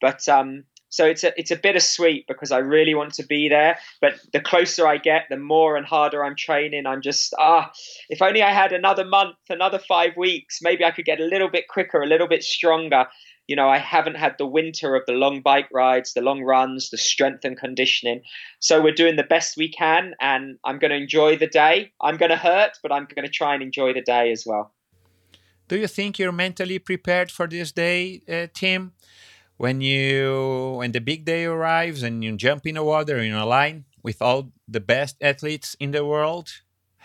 [0.00, 3.78] But um, so it's a it's a bittersweet because I really want to be there,
[4.00, 6.86] but the closer I get, the more and harder I'm training.
[6.86, 7.70] I'm just ah,
[8.08, 11.48] if only I had another month, another five weeks, maybe I could get a little
[11.48, 13.06] bit quicker, a little bit stronger.
[13.50, 16.90] You know, I haven't had the winter of the long bike rides, the long runs,
[16.90, 18.22] the strength and conditioning.
[18.60, 21.92] So we're doing the best we can, and I'm going to enjoy the day.
[22.00, 24.72] I'm going to hurt, but I'm going to try and enjoy the day as well.
[25.66, 28.92] Do you think you're mentally prepared for this day, uh, Tim?
[29.60, 33.44] when you when the big day arrives and you jump in the water in a
[33.44, 36.48] line with all the best athletes in the world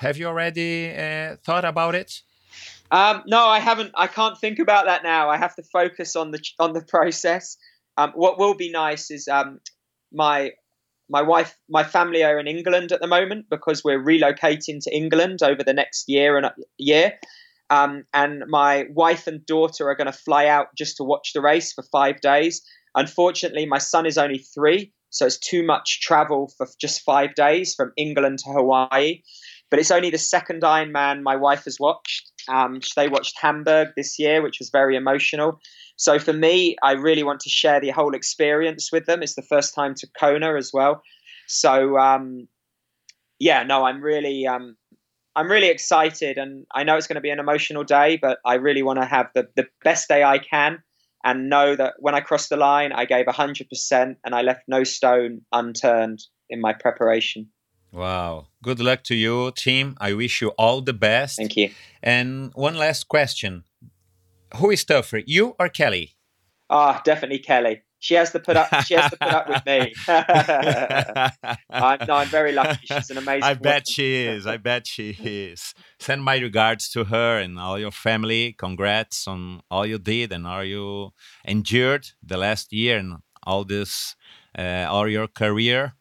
[0.03, 2.21] have you already uh, thought about it
[2.95, 6.31] um, no i haven't i can't think about that now i have to focus on
[6.31, 7.57] the on the process
[7.97, 9.59] um, what will be nice is um,
[10.11, 10.51] my
[11.09, 15.43] my wife my family are in england at the moment because we're relocating to england
[15.43, 17.13] over the next year and year
[17.69, 21.41] um, and my wife and daughter are going to fly out just to watch the
[21.41, 22.61] race for five days.
[22.95, 27.73] Unfortunately, my son is only three, so it's too much travel for just five days
[27.73, 29.21] from England to Hawaii.
[29.69, 32.31] But it's only the second Ironman my wife has watched.
[32.49, 35.59] Um, they watched Hamburg this year, which was very emotional.
[35.97, 39.23] So for me, I really want to share the whole experience with them.
[39.23, 41.01] It's the first time to Kona as well.
[41.47, 42.47] So um,
[43.39, 44.75] yeah, no, I'm really um,
[45.35, 48.55] I'm really excited, and I know it's going to be an emotional day, but I
[48.55, 50.81] really want to have the, the best day I can
[51.25, 54.83] and know that when I crossed the line, I gave 100% and I left no
[54.83, 56.19] stone unturned
[56.49, 57.49] in my preparation.
[57.95, 58.47] Wow.
[58.61, 59.95] Good luck to you, Tim.
[59.99, 61.37] I wish you all the best.
[61.37, 61.71] Thank you.
[62.03, 63.63] And one last question
[64.57, 66.15] Who is tougher, you or Kelly?
[66.69, 68.67] Ah, oh, definitely Kelly she has to put up.
[68.85, 69.93] She has to put up with me.
[71.69, 72.85] I'm, no, I'm very lucky.
[72.85, 73.43] She's an amazing.
[73.43, 73.83] I bet woman.
[73.85, 74.45] she is.
[74.45, 75.73] I bet she is.
[75.99, 78.53] Send my regards to her and all your family.
[78.53, 81.13] Congrats on all you did and all you
[81.45, 84.15] endured the last year and all this,
[84.57, 85.95] uh, all your career.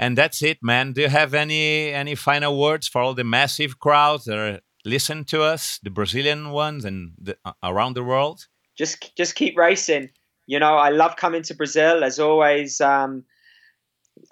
[0.00, 0.94] And that's it, man.
[0.94, 5.24] Do you have any any final words for all the massive crowds that are listen
[5.26, 8.48] to us, the Brazilian ones and the, uh, around the world?
[8.76, 10.10] Just just keep racing
[10.50, 12.00] you know, I love coming to Brazil.
[12.00, 13.22] There's always um,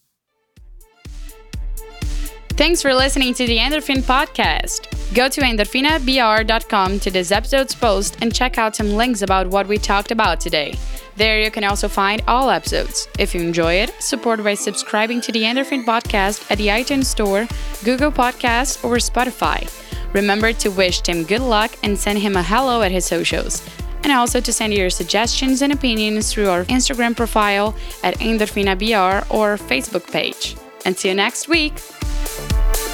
[2.56, 4.86] Thanks for listening to the Endorphin Podcast.
[5.12, 9.76] Go to endorfinabr.com to this episode's post and check out some links about what we
[9.76, 10.76] talked about today.
[11.16, 13.08] There you can also find all episodes.
[13.18, 17.48] If you enjoy it, support by subscribing to the Endorphin Podcast at the iTunes Store,
[17.82, 19.68] Google Podcasts, or Spotify.
[20.12, 23.68] Remember to wish Tim good luck and send him a hello at his socials.
[24.04, 27.74] And also to send your suggestions and opinions through our Instagram profile
[28.04, 30.56] at EndorfinaBR or Facebook page.
[30.86, 31.80] Until next week!
[32.36, 32.93] you